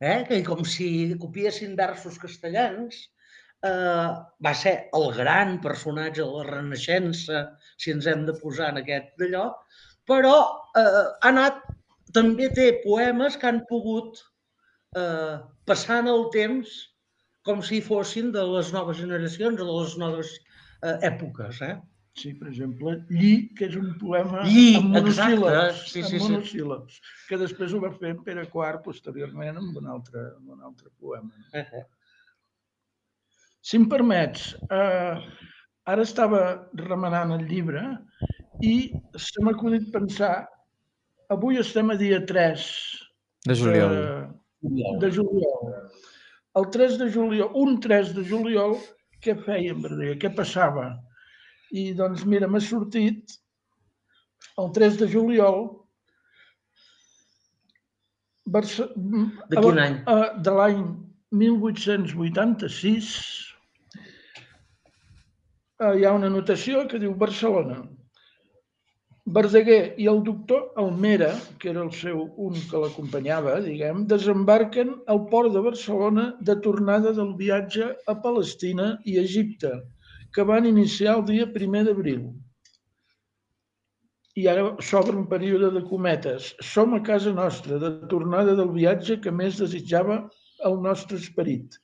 eh, 0.00 0.24
que 0.28 0.42
com 0.46 0.64
si 0.64 0.88
copiessin 1.20 1.76
versos 1.78 2.18
castellans, 2.22 3.00
eh, 3.66 4.10
va 4.46 4.54
ser 4.54 4.74
el 4.98 5.08
gran 5.16 5.58
personatge 5.64 6.22
de 6.22 6.30
la 6.30 6.46
Renaixença, 6.50 7.44
si 7.76 7.94
ens 7.94 8.06
hem 8.06 8.24
de 8.28 8.36
posar 8.42 8.72
en 8.72 8.82
aquest 8.82 9.10
d'allò, 9.20 9.48
però 10.08 10.36
eh, 10.78 11.04
ha 11.20 11.30
anat, 11.32 11.62
també 12.14 12.48
té 12.54 12.70
poemes 12.84 13.36
que 13.36 13.50
han 13.50 13.64
pogut, 13.70 14.22
eh, 14.96 15.36
passant 15.68 16.08
el 16.08 16.28
temps, 16.34 16.78
com 17.48 17.62
si 17.64 17.80
fossin 17.84 18.32
de 18.32 18.42
les 18.44 18.72
noves 18.74 18.98
generacions 19.00 19.60
o 19.60 19.66
de 19.66 19.76
les 19.80 19.94
noves 20.00 20.34
eh, 20.82 20.96
èpoques. 21.10 21.62
Eh? 21.64 21.76
Sí, 22.18 22.32
per 22.34 22.48
exemple, 22.50 22.96
Lli, 23.12 23.32
que 23.54 23.68
és 23.68 23.76
un 23.78 23.92
poema 24.00 24.42
Lli, 24.46 24.72
amb 24.78 24.96
monosíl·labs, 24.96 25.84
sí, 25.92 26.02
sí, 26.02 26.18
amb 26.18 26.24
monosíl·labs, 26.24 26.96
sí. 26.96 27.12
que 27.28 27.38
després 27.38 27.74
ho 27.74 27.82
va 27.84 27.92
fer 27.94 28.10
en 28.14 28.24
Pere 28.26 28.46
IV 28.48 28.80
posteriorment 28.86 29.60
amb 29.60 29.78
un 29.78 29.86
altre, 29.94 30.24
amb 30.34 30.56
un 30.56 30.64
altre 30.70 30.90
poema. 30.98 31.30
Uh 31.52 31.62
-huh. 31.62 31.84
Si 33.60 33.76
em 33.76 33.88
permets, 33.88 34.54
eh, 34.70 35.14
ara 35.84 36.02
estava 36.02 36.68
remenant 36.74 37.32
el 37.32 37.46
llibre 37.46 37.82
i 38.62 38.92
se 39.16 39.42
m'ha 39.42 39.52
acudit 39.52 39.90
pensar, 39.92 40.48
avui 41.28 41.58
estem 41.58 41.90
a 41.90 41.96
dia 41.96 42.24
3 42.26 42.66
de 43.46 43.54
juliol. 43.54 43.96
De, 44.60 44.98
de 45.06 45.10
juliol. 45.10 45.74
El 46.58 46.70
3 46.70 46.98
de 46.98 47.10
juliol, 47.12 47.50
un 47.54 47.78
3 47.80 48.14
de 48.16 48.24
juliol, 48.24 48.78
què 49.22 49.36
fèiem, 49.44 49.82
Verdaguer? 49.82 50.16
Què 50.18 50.34
passava? 50.34 50.88
I 51.72 51.92
doncs, 51.96 52.24
mira, 52.24 52.48
m'ha 52.48 52.60
sortit 52.64 53.36
el 54.58 54.72
3 54.74 54.96
de 55.02 55.08
juliol 55.12 55.68
Barça... 58.48 58.86
De 58.96 59.60
quin 59.60 59.78
any? 59.82 59.98
De 60.40 60.54
l'any 60.56 60.80
1886 61.36 63.12
hi 65.78 66.04
ha 66.04 66.12
una 66.16 66.30
notació 66.32 66.86
que 66.90 66.98
diu 67.02 67.12
Barcelona. 67.14 67.82
Verdaguer 69.36 69.94
i 70.00 70.06
el 70.10 70.22
doctor 70.24 70.62
Almera, 70.82 71.28
que 71.60 71.68
era 71.70 71.82
el 71.84 71.92
seu 71.92 72.22
un 72.46 72.56
que 72.70 72.80
l'acompanyava, 72.82 73.58
diguem, 73.66 74.06
desembarquen 74.10 74.94
al 75.12 75.20
port 75.28 75.52
de 75.54 75.62
Barcelona 75.66 76.24
de 76.40 76.56
tornada 76.64 77.12
del 77.18 77.34
viatge 77.36 77.90
a 78.08 78.16
Palestina 78.24 78.94
i 79.04 79.18
Egipte, 79.20 79.74
que 80.38 80.44
van 80.46 80.66
iniciar 80.70 81.16
el 81.18 81.24
dia 81.26 81.44
1 81.50 81.80
d'abril. 81.88 82.20
I 84.38 84.44
ara 84.52 84.68
s'obre 84.88 85.16
un 85.18 85.24
període 85.26 85.72
de 85.74 85.80
cometes. 85.88 86.52
Som 86.62 86.94
a 86.94 87.00
casa 87.08 87.32
nostra, 87.34 87.80
de 87.82 87.90
tornada 88.12 88.54
del 88.54 88.70
viatge 88.76 89.16
que 89.24 89.32
més 89.34 89.58
desitjava 89.58 90.20
el 90.70 90.78
nostre 90.84 91.18
esperit. 91.18 91.74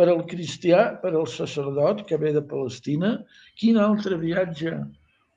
Per 0.00 0.08
al 0.08 0.24
cristià, 0.32 0.94
per 1.04 1.12
al 1.12 1.28
sacerdot 1.28 2.06
que 2.08 2.16
ve 2.24 2.32
de 2.32 2.40
Palestina, 2.54 3.12
quin 3.60 3.76
altre 3.76 4.16
viatge 4.24 4.72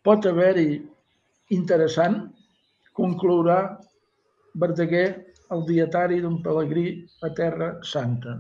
pot 0.08 0.32
haver-hi 0.32 0.80
interessant? 1.60 2.30
Conclourà 2.96 3.60
Verdaguer 4.56 5.08
el 5.52 5.68
dietari 5.68 6.24
d'un 6.24 6.40
pelegrí 6.48 6.88
a 7.28 7.36
Terra 7.36 7.74
Santa. 7.84 8.40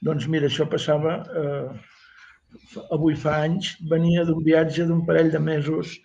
Doncs 0.00 0.24
mira, 0.26 0.48
això 0.48 0.64
passava 0.72 1.20
eh, 1.36 1.91
avui 2.94 3.16
fa 3.16 3.38
anys, 3.46 3.76
venia 3.90 4.24
d'un 4.28 4.42
viatge 4.44 4.86
d'un 4.88 5.04
parell 5.06 5.30
de 5.32 5.40
mesos 5.42 5.98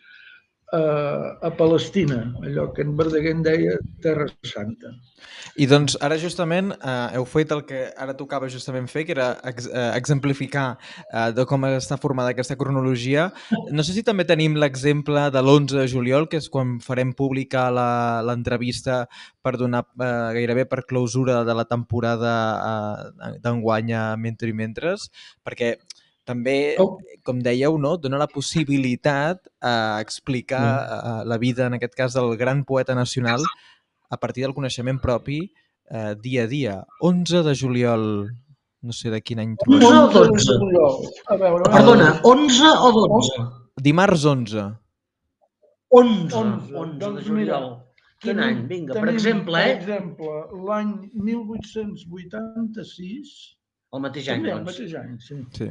a, 0.74 1.38
a 1.48 1.50
Palestina, 1.56 2.34
allò 2.44 2.74
que 2.74 2.82
en 2.84 2.96
Verdaguer 2.98 3.32
en 3.32 3.44
deia 3.44 3.78
Terra 4.04 4.28
Santa. 4.44 4.92
I 5.58 5.66
doncs 5.66 5.96
ara 6.04 6.18
justament 6.20 6.74
eh, 6.76 7.16
heu 7.18 7.26
fet 7.26 7.54
el 7.56 7.64
que 7.66 7.86
ara 7.98 8.14
tocava 8.18 8.50
justament 8.52 8.90
fer, 8.92 9.06
que 9.08 9.16
era 9.16 9.30
ex 9.48 9.70
eh, 9.72 9.86
exemplificar 9.96 10.68
eh, 11.08 11.32
de 11.34 11.46
com 11.48 11.64
està 11.70 11.98
formada 11.98 12.34
aquesta 12.36 12.58
cronologia. 12.60 13.30
No 13.72 13.86
sé 13.86 13.96
si 13.96 14.04
també 14.06 14.28
tenim 14.28 14.60
l'exemple 14.60 15.30
de 15.34 15.42
l'11 15.42 15.80
de 15.80 15.88
juliol, 15.88 16.28
que 16.28 16.42
és 16.42 16.52
quan 16.52 16.78
farem 16.84 17.16
pública 17.16 17.70
l'entrevista 17.72 19.06
per 19.42 19.56
donar 19.58 19.86
eh, 19.96 20.34
gairebé 20.38 20.68
per 20.68 20.84
clausura 20.86 21.46
de 21.48 21.56
la 21.56 21.66
temporada 21.66 22.34
eh, 22.60 23.38
d'enguany 23.40 23.96
a 23.96 24.08
Mentre 24.20 24.52
i 24.52 24.58
Mentres, 24.58 25.08
perquè 25.48 25.78
també, 26.28 26.76
oh. 26.84 26.98
com 27.26 27.40
dèieu, 27.44 27.78
no? 27.80 27.96
dona 28.02 28.20
la 28.20 28.28
possibilitat 28.32 29.40
a 29.64 30.02
explicar 30.04 30.66
mm. 30.66 31.28
la 31.32 31.38
vida, 31.42 31.68
en 31.68 31.74
aquest 31.78 31.96
cas, 31.96 32.14
del 32.18 32.36
gran 32.40 32.66
poeta 32.68 32.96
nacional 32.98 33.42
a 34.10 34.18
partir 34.20 34.44
del 34.44 34.56
coneixement 34.56 35.00
propi 35.04 35.40
eh, 35.90 36.16
dia 36.20 36.44
a 36.44 36.48
dia. 36.52 36.86
11 37.02 37.44
de 37.48 37.56
juliol, 37.56 38.04
no 38.82 38.94
sé 38.94 39.10
de 39.14 39.22
quin 39.22 39.40
any 39.44 39.56
trobem. 39.60 39.88
11 39.88 39.96
o 39.96 40.08
12? 40.28 40.52
A 41.32 41.36
veure, 41.40 41.64
Perdona, 41.72 42.10
11 42.24 42.64
o 42.76 42.92
12? 43.00 43.32
Dimarts 43.88 44.24
11. 44.26 44.88
11, 45.90 46.36
11, 46.36 46.76
11 46.76 47.00
doncs 47.00 47.20
de 47.20 47.26
juliol. 47.28 47.84
Quin 48.24 48.34
tenim, 48.34 48.48
any? 48.48 48.68
Vinga, 48.70 48.94
tenim, 48.96 49.06
per 49.06 49.14
exemple, 49.14 49.56
eh? 49.62 49.64
Per 49.76 49.82
exemple, 49.84 50.32
l'any 50.68 50.92
1886... 51.14 53.54
El 53.96 54.00
mateix 54.04 54.26
any, 54.34 54.42
doncs. 54.44 54.58
El 54.58 54.64
mateix 54.68 54.92
any, 55.00 55.14
sí. 55.24 55.36
sí. 55.56 55.68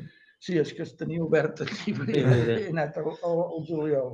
Sí, 0.47 0.55
és 0.63 0.71
que 0.77 0.85
es 0.85 0.93
tenia 0.95 1.25
obert 1.25 1.59
el 1.65 1.71
llibre 1.75 2.13
i 2.15 2.21
he 2.23 2.57
anat 2.71 2.99
al, 3.01 3.09
al, 3.27 3.41
al 3.57 3.65
juliol. 3.67 4.13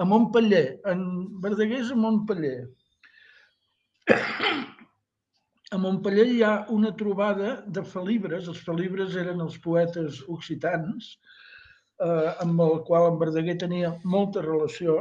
A 0.00 0.06
Montpeller, 0.08 0.78
en 0.88 1.02
Verdaguer 1.44 1.82
és 1.82 1.90
a 1.92 1.98
Montpeller. 2.00 2.54
A 5.74 5.80
Montpeller 5.82 6.24
hi 6.30 6.40
ha 6.46 6.54
una 6.72 6.94
trobada 6.96 7.50
de 7.76 7.84
felibres. 7.90 8.48
Els 8.48 8.62
felibres 8.64 9.18
eren 9.20 9.44
els 9.44 9.58
poetes 9.66 10.22
occitans, 10.36 11.10
eh, 12.00 12.32
amb 12.46 12.64
el 12.64 12.80
qual 12.88 13.10
en 13.10 13.20
Verdaguer 13.20 13.58
tenia 13.60 13.92
molta 14.16 14.40
relació. 14.46 14.96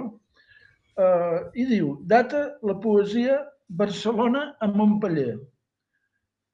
Eh, 0.99 1.39
I 1.63 1.69
diu, 1.71 1.95
data 2.11 2.43
la 2.67 2.75
poesia 2.83 3.39
Barcelona 3.69 4.49
a 4.59 4.67
Montpeller 4.75 5.37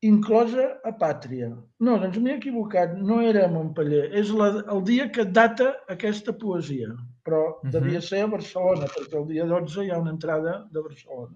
inclosa 0.05 0.79
a 0.87 0.93
Pàtria. 0.95 1.49
No, 1.83 1.97
doncs 1.99 2.19
m'he 2.23 2.35
equivocat, 2.37 2.95
no 3.03 3.19
era 3.25 3.45
a 3.45 3.51
Montpeller, 3.51 4.05
és 4.15 4.31
la, 4.31 4.49
el 4.71 4.83
dia 4.87 5.09
que 5.11 5.25
data 5.25 5.73
aquesta 5.91 6.33
poesia, 6.33 6.93
però 7.25 7.41
uh 7.43 7.53
-huh. 7.61 7.71
devia 7.71 8.01
ser 8.01 8.23
a 8.23 8.31
Barcelona, 8.31 8.87
perquè 8.87 9.17
el 9.19 9.27
dia 9.27 9.45
12 9.45 9.85
hi 9.85 9.91
ha 9.91 9.99
una 9.99 10.11
entrada 10.11 10.67
de 10.71 10.81
Barcelona. 10.81 11.35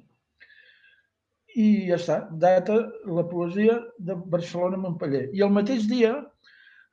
I 1.55 1.87
ja 1.89 1.95
està, 1.95 2.17
data 2.31 2.91
la 3.05 3.23
poesia 3.29 3.81
de 3.99 4.15
Barcelona-Montpeller. 4.15 5.29
I 5.33 5.41
el 5.41 5.51
mateix 5.51 5.87
dia, 5.87 6.25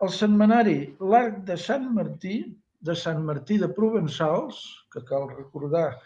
el 0.03 0.09
setmanari 0.09 0.97
L'Arc 1.01 1.45
de 1.45 1.57
Sant 1.57 1.87
Martí, 1.95 2.57
de 2.81 2.95
Sant 2.95 3.23
Martí 3.25 3.59
de 3.59 3.69
Provençals, 3.69 4.87
que 4.93 5.05
cal 5.05 5.29
recordar 5.29 5.99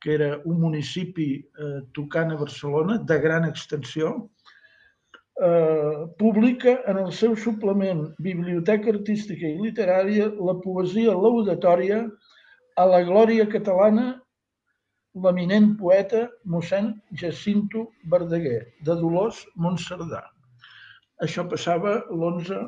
que 0.00 0.14
era 0.14 0.40
un 0.44 0.60
municipi 0.60 1.44
eh, 1.58 1.80
tocant 1.92 2.32
a 2.32 2.36
Barcelona, 2.36 2.98
de 2.98 3.18
gran 3.18 3.44
extensió, 3.44 4.30
eh, 5.42 6.06
publica 6.18 6.78
en 6.90 6.98
el 7.04 7.12
seu 7.12 7.36
suplement 7.36 8.06
Biblioteca 8.24 8.90
Artística 8.94 9.46
i 9.46 9.60
Literària 9.62 10.30
la 10.48 10.56
poesia 10.64 11.14
laudatòria 11.14 12.00
a 12.78 12.86
la 12.86 13.02
glòria 13.06 13.46
catalana 13.50 14.08
l'eminent 15.24 15.72
poeta 15.78 16.26
mossèn 16.44 16.92
Jacinto 17.20 17.88
Verdaguer, 18.10 18.66
de 18.86 18.94
Dolors 19.02 19.44
Montserdà. 19.56 20.22
Això 21.24 21.44
passava 21.50 21.98
l'11 22.14 22.60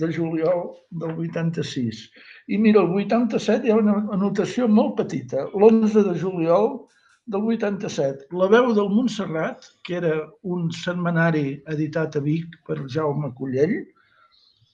de 0.00 0.08
juliol 0.10 0.72
del 1.02 1.18
86. 1.20 2.00
I 2.48 2.58
mira, 2.58 2.80
el 2.82 2.90
87 2.90 3.68
hi 3.68 3.74
ha 3.74 3.78
una 3.78 3.98
anotació 4.16 4.66
molt 4.68 4.96
petita. 4.98 5.44
L'11 5.52 6.06
de 6.08 6.16
juliol 6.18 6.72
del 7.26 7.42
87. 7.54 8.26
La 8.34 8.48
veu 8.50 8.72
del 8.74 8.90
Montserrat, 8.90 9.68
que 9.86 9.96
era 10.00 10.14
un 10.42 10.70
setmanari 10.74 11.62
editat 11.74 12.16
a 12.18 12.22
Vic 12.24 12.56
per 12.66 12.80
Jaume 12.90 13.32
Collell, 13.38 13.76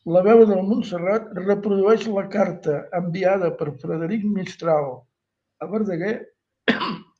la 0.08 0.22
veu 0.24 0.44
del 0.48 0.64
Montserrat 0.64 1.28
reprodueix 1.36 2.06
la 2.08 2.24
carta 2.32 2.80
enviada 2.96 3.50
per 3.58 3.74
Frederic 3.82 4.24
Mistral 4.24 5.02
a 5.60 5.68
Verdaguer 5.68 6.14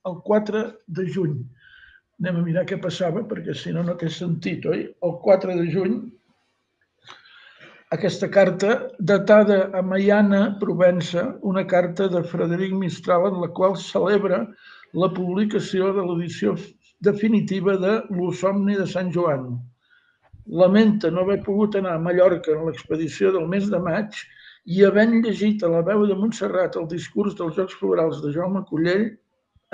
el 0.08 0.20
4 0.24 0.64
de 0.96 1.08
juny. 1.14 1.38
anem 2.18 2.38
a 2.40 2.42
mirar 2.42 2.64
què 2.66 2.78
passava, 2.82 3.20
perquè 3.22 3.54
si 3.54 3.70
no, 3.70 3.84
no 3.86 3.94
té 3.94 4.08
sentit, 4.10 4.64
oi? 4.66 4.80
El 5.06 5.12
4 5.22 5.54
de 5.54 5.66
juny, 5.70 5.98
aquesta 7.94 8.28
carta 8.28 8.72
datada 8.98 9.70
a 9.72 9.82
Maiana, 9.82 10.58
Provença, 10.60 11.38
una 11.42 11.62
carta 11.66 12.08
de 12.08 12.24
Frederic 12.32 12.74
Mistral 12.74 13.28
en 13.30 13.38
la 13.40 13.48
qual 13.54 13.76
celebra 13.80 14.40
la 14.94 15.08
publicació 15.12 15.92
de 15.96 16.04
l'edició 16.04 16.54
definitiva 17.04 17.76
de 17.78 17.94
l'Osomni 18.14 18.76
de 18.78 18.86
Sant 18.86 19.12
Joan. 19.14 19.58
Lamenta 20.48 21.10
no 21.12 21.22
haver 21.22 21.42
pogut 21.44 21.76
anar 21.76 21.94
a 21.96 22.02
Mallorca 22.02 22.54
en 22.54 22.66
l'expedició 22.66 23.32
del 23.34 23.46
mes 23.48 23.68
de 23.70 23.80
maig 23.84 24.16
i 24.64 24.84
havent 24.84 25.18
llegit 25.24 25.62
a 25.62 25.70
la 25.72 25.82
veu 25.84 26.06
de 26.08 26.16
Montserrat 26.16 26.76
el 26.76 26.88
discurs 26.88 27.36
dels 27.36 27.56
Jocs 27.56 27.76
Florals 27.80 28.22
de 28.24 28.32
Jaume 28.32 28.64
Collell, 28.68 29.10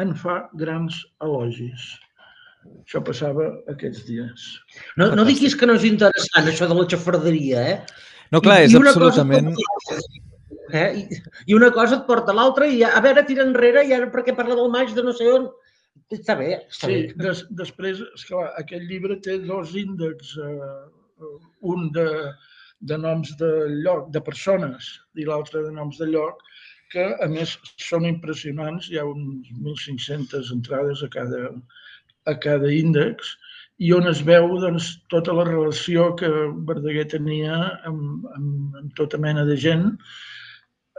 en 0.02 0.14
fa 0.18 0.40
grans 0.58 0.98
elogis. 1.22 1.86
Això 2.82 3.00
passava 3.04 3.50
aquests 3.70 4.04
dies. 4.08 4.46
No, 4.98 5.10
no 5.14 5.24
diguis 5.28 5.54
que 5.58 5.68
no 5.68 5.76
és 5.78 5.86
interessant, 5.86 6.48
això 6.50 6.68
de 6.70 6.76
la 6.78 6.86
xafarderia, 6.90 7.64
eh? 7.74 7.76
No, 8.34 8.40
clar, 8.42 8.64
és 8.66 8.74
absolutament... 8.78 9.52
Eh? 10.72 10.86
I, 11.02 11.20
I 11.50 11.54
una 11.56 11.70
cosa 11.74 11.98
et 11.98 12.06
porta 12.08 12.32
a 12.32 12.38
l'altra 12.38 12.66
i 12.70 12.82
a 12.86 13.00
veure, 13.04 13.24
tira 13.28 13.44
enrere 13.44 13.84
i 13.84 13.92
ara 13.92 14.08
perquè 14.12 14.34
parla 14.36 14.56
del 14.58 14.72
maig 14.72 14.94
de 14.96 15.04
no 15.04 15.12
sé 15.16 15.28
on. 15.32 15.50
Està 16.14 16.36
bé, 16.38 16.50
està 16.70 16.88
sí, 16.88 16.94
bé. 16.94 17.14
Des, 17.20 17.44
després, 17.58 18.00
esclar, 18.16 18.48
aquest 18.60 18.84
llibre 18.88 19.16
té 19.24 19.38
dos 19.42 19.74
índexs, 19.78 20.34
eh, 20.38 21.28
un 21.74 21.88
de, 21.96 22.08
de 22.90 22.98
noms 23.00 23.32
de 23.40 23.50
lloc, 23.84 24.10
de 24.14 24.22
persones, 24.24 24.90
i 25.16 25.26
l'altre 25.28 25.64
de 25.64 25.72
noms 25.74 25.98
de 26.00 26.10
lloc, 26.10 26.42
que 26.92 27.06
a 27.24 27.28
més 27.30 27.56
són 27.82 28.06
impressionants, 28.06 28.90
hi 28.90 29.00
ha 29.00 29.06
uns 29.08 29.48
1.500 29.56 30.52
entrades 30.54 31.02
a 31.02 31.10
cada, 31.14 31.48
a 32.30 32.36
cada 32.44 32.70
índex, 32.70 33.34
i 33.82 33.90
on 33.96 34.06
es 34.06 34.20
veu 34.26 34.52
doncs, 34.62 34.92
tota 35.10 35.34
la 35.34 35.46
relació 35.48 36.12
que 36.18 36.30
Verdaguer 36.68 37.08
tenia 37.16 37.56
amb, 37.88 38.28
amb, 38.36 38.76
amb 38.82 38.94
tota 39.00 39.18
mena 39.18 39.42
de 39.48 39.56
gent, 39.58 39.88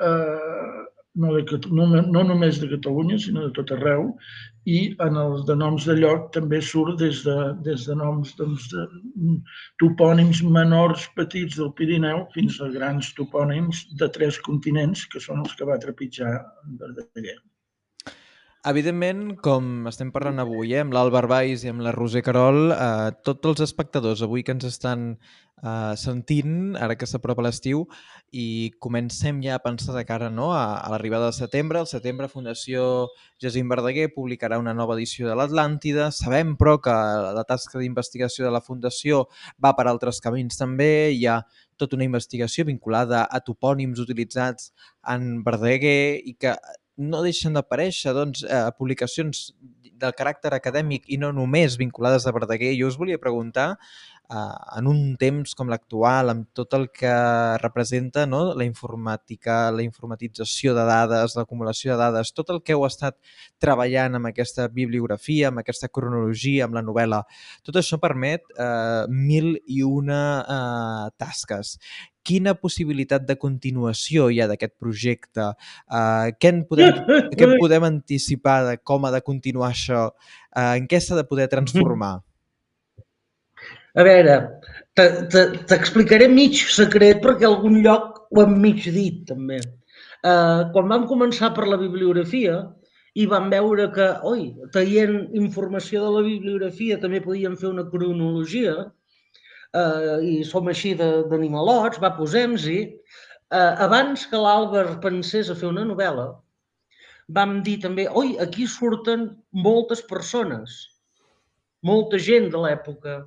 eh, 0.01 0.84
no, 1.15 1.31
de, 1.36 1.60
no, 1.71 1.86
no 2.01 2.23
només 2.27 2.60
de 2.60 2.69
Catalunya, 2.73 3.17
sinó 3.21 3.45
de 3.47 3.53
tot 3.55 3.71
arreu, 3.75 4.10
i 4.65 4.79
en 5.05 5.17
els 5.21 5.45
de 5.47 5.55
noms 5.55 5.86
de 5.88 5.95
lloc 5.99 6.31
també 6.36 6.60
surt 6.62 6.99
des 6.99 7.21
de, 7.27 7.38
des 7.67 7.86
de 7.88 7.95
noms 7.95 8.34
doncs, 8.39 8.67
de 8.73 8.86
topònims 9.84 10.41
menors 10.58 11.08
petits 11.19 11.60
del 11.62 11.71
Pirineu 11.79 12.25
fins 12.36 12.60
a 12.62 12.71
grans 12.73 13.13
topònims 13.19 13.86
de 14.01 14.10
tres 14.19 14.41
continents, 14.49 15.05
que 15.12 15.23
són 15.23 15.45
els 15.45 15.55
que 15.55 15.69
va 15.69 15.81
trepitjar 15.81 16.34
Verdaguer. 16.81 17.38
Evidentment, 18.65 19.36
com 19.45 19.86
estem 19.86 20.10
parlant 20.10 20.41
avui, 20.41 20.71
eh, 20.73 20.80
amb 20.82 20.93
l'Àlvar 20.95 21.28
Valls 21.30 21.62
i 21.62 21.69
amb 21.69 21.84
la 21.86 21.91
Roser 21.93 22.23
Carol, 22.25 22.71
eh, 22.73 23.12
tots 23.21 23.45
els 23.51 23.60
espectadors 23.62 24.23
avui 24.25 24.41
que 24.41 24.56
ens 24.56 24.63
estan 24.65 25.04
eh, 25.62 25.93
sentint, 25.95 26.73
ara 26.82 26.95
que 26.97 27.06
s'apropa 27.06 27.43
l'estiu, 27.45 27.84
i 28.34 28.71
comencem 28.82 29.43
ja 29.43 29.60
a 29.60 29.62
pensar 29.62 29.93
de 29.93 30.01
cara 30.10 30.32
no, 30.34 30.47
a, 30.58 30.80
a 30.80 30.89
l'arribada 30.89 31.28
de 31.30 31.38
setembre. 31.38 31.84
El 31.84 31.86
setembre 31.91 32.28
Fundació 32.28 33.10
Jacint 33.38 33.69
Verdaguer 33.69 34.08
publicarà 34.15 34.58
una 34.58 34.73
nova 34.73 34.95
edició 34.97 35.30
de 35.30 35.36
l'Atlàntida. 35.38 36.08
Sabem, 36.10 36.56
però, 36.58 36.80
que 36.82 36.95
la 37.38 37.43
tasca 37.45 37.78
d'investigació 37.78 38.47
de 38.47 38.54
la 38.56 38.63
Fundació 38.65 39.28
va 39.62 39.75
per 39.78 39.86
altres 39.91 40.17
camins 40.25 40.58
també. 40.58 41.12
Hi 41.13 41.28
ha 41.30 41.43
tota 41.78 41.99
una 41.99 42.08
investigació 42.10 42.65
vinculada 42.65 43.28
a 43.30 43.43
topònims 43.45 44.01
utilitzats 44.01 44.73
en 45.13 45.43
Verdaguer 45.45 46.17
i 46.25 46.34
que 46.34 46.56
no 46.97 47.23
deixen 47.23 47.55
d'aparèixer 47.55 48.13
doncs, 48.15 48.43
eh, 48.43 48.69
publicacions 48.77 49.51
del 49.95 50.13
caràcter 50.15 50.51
acadèmic 50.55 51.08
i 51.08 51.17
no 51.17 51.31
només 51.31 51.77
vinculades 51.79 52.25
a 52.27 52.34
Verdaguer. 52.36 52.73
Jo 52.79 52.89
us 52.91 52.97
volia 52.99 53.19
preguntar, 53.21 53.77
eh, 54.29 54.77
en 54.77 54.88
un 54.88 55.15
temps 55.17 55.55
com 55.55 55.69
l'actual, 55.71 56.29
amb 56.29 56.47
tot 56.53 56.73
el 56.73 56.89
que 56.91 57.13
representa 57.62 58.25
no? 58.25 58.53
la 58.53 58.65
informàtica, 58.67 59.71
la 59.71 59.86
informatització 59.86 60.75
de 60.75 60.86
dades, 60.88 61.36
l'acumulació 61.38 61.93
de 61.93 61.99
dades, 62.03 62.34
tot 62.34 62.51
el 62.53 62.62
que 62.63 62.75
heu 62.75 62.86
estat 62.88 63.17
treballant 63.62 64.19
amb 64.19 64.31
aquesta 64.31 64.67
bibliografia, 64.67 65.49
amb 65.49 65.63
aquesta 65.63 65.89
cronologia, 65.89 66.65
amb 66.65 66.75
la 66.75 66.84
novel·la, 66.86 67.23
tot 67.63 67.79
això 67.79 67.99
permet 68.01 68.43
eh, 68.58 69.05
mil 69.10 69.55
i 69.67 69.81
una 69.86 70.21
eh, 70.43 71.15
tasques 71.17 71.77
quina 72.26 72.56
possibilitat 72.58 73.26
de 73.30 73.38
continuació 73.42 74.30
hi 74.34 74.42
ha 74.42 74.50
d'aquest 74.52 74.76
projecte? 74.82 75.50
Uh, 75.86 76.32
què, 76.40 76.52
en 76.52 76.64
podem, 76.70 77.02
què 77.38 77.48
en 77.48 77.58
podem 77.62 77.88
anticipar 77.88 78.62
de 78.70 78.78
com 78.82 79.06
ha 79.06 79.14
de 79.16 79.22
continuar 79.26 79.72
això? 79.74 80.08
Uh, 80.56 80.74
en 80.80 80.90
què 80.92 81.02
s'ha 81.02 81.20
de 81.20 81.28
poder 81.30 81.48
transformar? 81.52 82.16
A 83.96 84.04
veure, 84.04 84.40
t'explicaré 85.00 86.28
mig 86.28 86.60
secret 86.68 87.22
perquè 87.24 87.48
algun 87.48 87.80
lloc 87.84 88.26
ho 88.36 88.44
hem 88.44 88.58
mig 88.60 88.84
dit, 88.92 89.22
també. 89.30 89.62
Uh, 90.26 90.68
quan 90.74 90.90
vam 90.92 91.06
començar 91.08 91.54
per 91.56 91.68
la 91.70 91.80
bibliografia 91.80 92.58
i 93.16 93.28
vam 93.32 93.48
veure 93.54 93.88
que, 93.96 94.10
oi, 94.28 94.50
traient 94.74 95.30
informació 95.40 96.02
de 96.04 96.12
la 96.18 96.24
bibliografia 96.26 96.98
també 97.00 97.22
podíem 97.24 97.56
fer 97.62 97.70
una 97.70 97.86
cronologia, 97.92 98.74
eh, 99.73 100.17
i 100.21 100.36
som 100.47 100.67
així 100.71 100.93
d'animalots, 100.99 102.01
va, 102.04 102.13
posem-hi. 102.17 102.80
Eh, 103.54 103.73
abans 103.86 104.25
que 104.30 104.41
l'Àlvar 104.41 104.99
pensés 105.04 105.49
a 105.49 105.56
fer 105.58 105.69
una 105.69 105.86
novel·la, 105.88 106.28
vam 107.38 107.62
dir 107.65 107.80
també, 107.82 108.08
oi, 108.10 108.36
aquí 108.41 108.67
surten 108.69 109.30
moltes 109.65 110.01
persones, 110.06 110.75
molta 111.86 112.19
gent 112.21 112.51
de 112.54 112.62
l'època. 112.62 113.21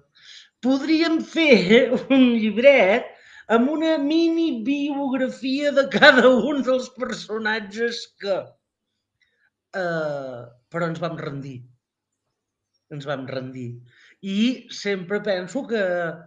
Podríem 0.62 1.20
fer 1.22 1.90
un 2.14 2.35
llibret 2.38 3.14
amb 3.55 3.70
una 3.72 3.96
mini 3.98 4.62
biografia 4.64 5.72
de 5.72 5.88
cada 5.92 6.29
un 6.29 6.62
dels 6.66 6.90
personatges 6.98 8.05
que... 8.20 8.38
Eh, 9.79 10.42
però 10.68 10.88
ens 10.88 11.01
vam 11.01 11.16
rendir. 11.20 11.59
Ens 12.92 13.07
vam 13.09 13.27
rendir. 13.29 13.70
I 14.22 14.66
sempre 14.74 15.20
penso 15.22 15.62
que 15.68 15.83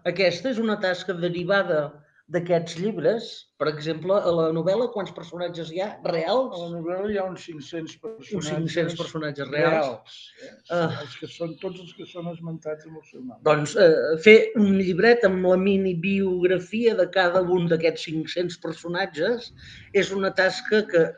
aquesta 0.07 0.51
és 0.53 0.59
una 0.63 0.77
tasca 0.79 1.13
derivada 1.13 1.89
d'aquests 2.31 2.77
llibres. 2.79 3.25
Per 3.59 3.67
exemple, 3.69 4.15
a 4.15 4.31
la 4.31 4.45
novel·la, 4.55 4.87
quants 4.93 5.11
personatges 5.15 5.71
hi 5.73 5.81
ha 5.83 5.89
reals? 6.05 6.53
A 6.55 6.61
la 6.61 6.69
novel·la 6.77 7.09
hi 7.11 7.17
ha 7.19 7.25
uns 7.27 7.43
500 7.49 7.97
personatges, 8.05 8.37
uns 8.39 8.51
500 8.71 8.95
personatges 9.01 9.49
reals. 9.51 9.73
reals 9.73 10.19
eh? 10.45 10.53
uh, 10.77 11.01
els 11.03 11.17
que 11.19 11.29
són, 11.33 11.57
tots 11.61 11.81
els 11.83 11.91
que 11.97 12.07
són 12.07 12.29
esmentats 12.31 12.87
amb 12.87 13.01
el 13.01 13.05
seu 13.09 13.25
nom. 13.25 13.35
Doncs 13.47 13.75
uh, 13.75 14.15
fer 14.23 14.37
un 14.61 14.71
llibret 14.79 15.27
amb 15.27 15.49
la 15.51 15.57
mini 15.59 15.93
biografia 16.05 16.95
de 17.01 17.09
cada 17.11 17.43
un 17.57 17.67
d'aquests 17.71 18.07
500 18.07 18.61
personatges 18.63 19.51
és 19.91 20.15
una 20.15 20.31
tasca 20.39 20.85
que 20.93 21.09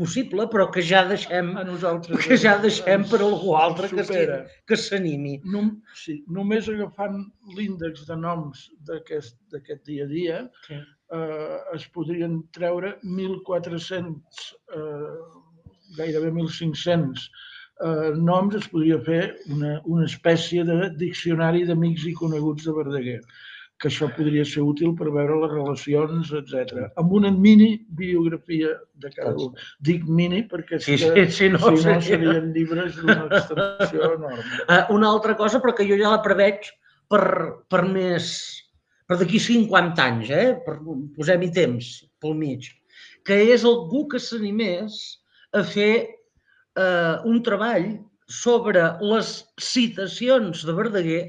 possible, 0.00 0.46
però 0.52 0.66
que 0.72 0.82
ja 0.90 1.02
deixem, 1.08 1.50
a 1.60 1.64
nosaltres, 1.68 2.24
que 2.24 2.38
ja 2.40 2.56
deixem 2.62 3.04
per 3.10 3.20
algú 3.26 3.52
altre 3.58 3.90
que 3.92 4.78
s'animi. 4.84 5.36
No, 5.52 5.66
sí, 6.02 6.20
només 6.38 6.70
agafant 6.72 7.20
l'índex 7.58 8.06
de 8.08 8.16
noms 8.22 8.64
d'aquest 8.88 9.84
dia 9.90 10.06
a 10.06 10.10
dia, 10.10 10.40
sí. 10.66 10.80
eh, 11.18 11.58
es 11.76 11.86
podrien 11.96 12.40
treure 12.56 12.96
1.400, 13.04 14.48
eh, 14.78 15.14
gairebé 16.00 16.32
1.500 16.32 17.28
eh, 17.84 18.10
noms, 18.16 18.56
es 18.56 18.68
podria 18.72 18.98
fer 19.04 19.22
una, 19.52 19.76
una 19.84 20.08
espècie 20.08 20.64
de 20.68 20.90
diccionari 21.00 21.66
d'amics 21.68 22.08
i 22.08 22.16
coneguts 22.24 22.68
de 22.68 22.76
Verdaguer 22.80 23.20
que 23.80 23.88
això 23.88 24.10
podria 24.12 24.44
ser 24.44 24.62
útil 24.66 24.92
per 24.96 25.08
veure 25.08 25.38
les 25.40 25.52
relacions, 25.54 26.32
etc. 26.36 26.90
Amb 27.00 27.14
una 27.16 27.30
mini 27.32 27.70
biografia 27.96 28.74
de 29.00 29.12
cada 29.14 29.32
un. 29.40 29.54
Dic 29.86 30.04
mini 30.04 30.42
perquè 30.50 30.80
sí, 30.84 30.98
sí, 31.00 31.26
sí, 31.32 31.48
no, 31.54 31.62
si 31.64 31.88
no 31.88 31.96
serien 32.04 32.50
llibres 32.56 32.98
d'una 32.98 33.22
extensió 33.30 34.12
enorme. 34.18 34.44
Uh, 34.66 34.82
una 34.98 35.08
altra 35.08 35.36
cosa, 35.38 35.62
però 35.64 35.72
que 35.76 35.88
jo 35.88 35.96
ja 36.00 36.12
la 36.12 36.20
preveig 36.24 36.68
per, 37.10 37.24
per 37.72 37.86
més 37.88 38.28
per 39.10 39.16
d'aquí 39.18 39.40
50 39.42 40.04
anys, 40.04 40.28
eh? 40.30 40.50
per, 40.62 40.76
posem-hi 41.16 41.48
temps 41.56 41.86
pel 42.22 42.36
mig, 42.38 42.68
que 43.26 43.40
és 43.56 43.64
algú 43.66 44.04
que 44.12 44.20
s'animés 44.22 45.00
a 45.58 45.64
fer 45.66 45.94
eh, 46.06 47.16
un 47.26 47.40
treball 47.42 47.88
sobre 48.30 48.84
les 49.02 49.32
citacions 49.58 50.62
de 50.62 50.76
Verdaguer 50.76 51.22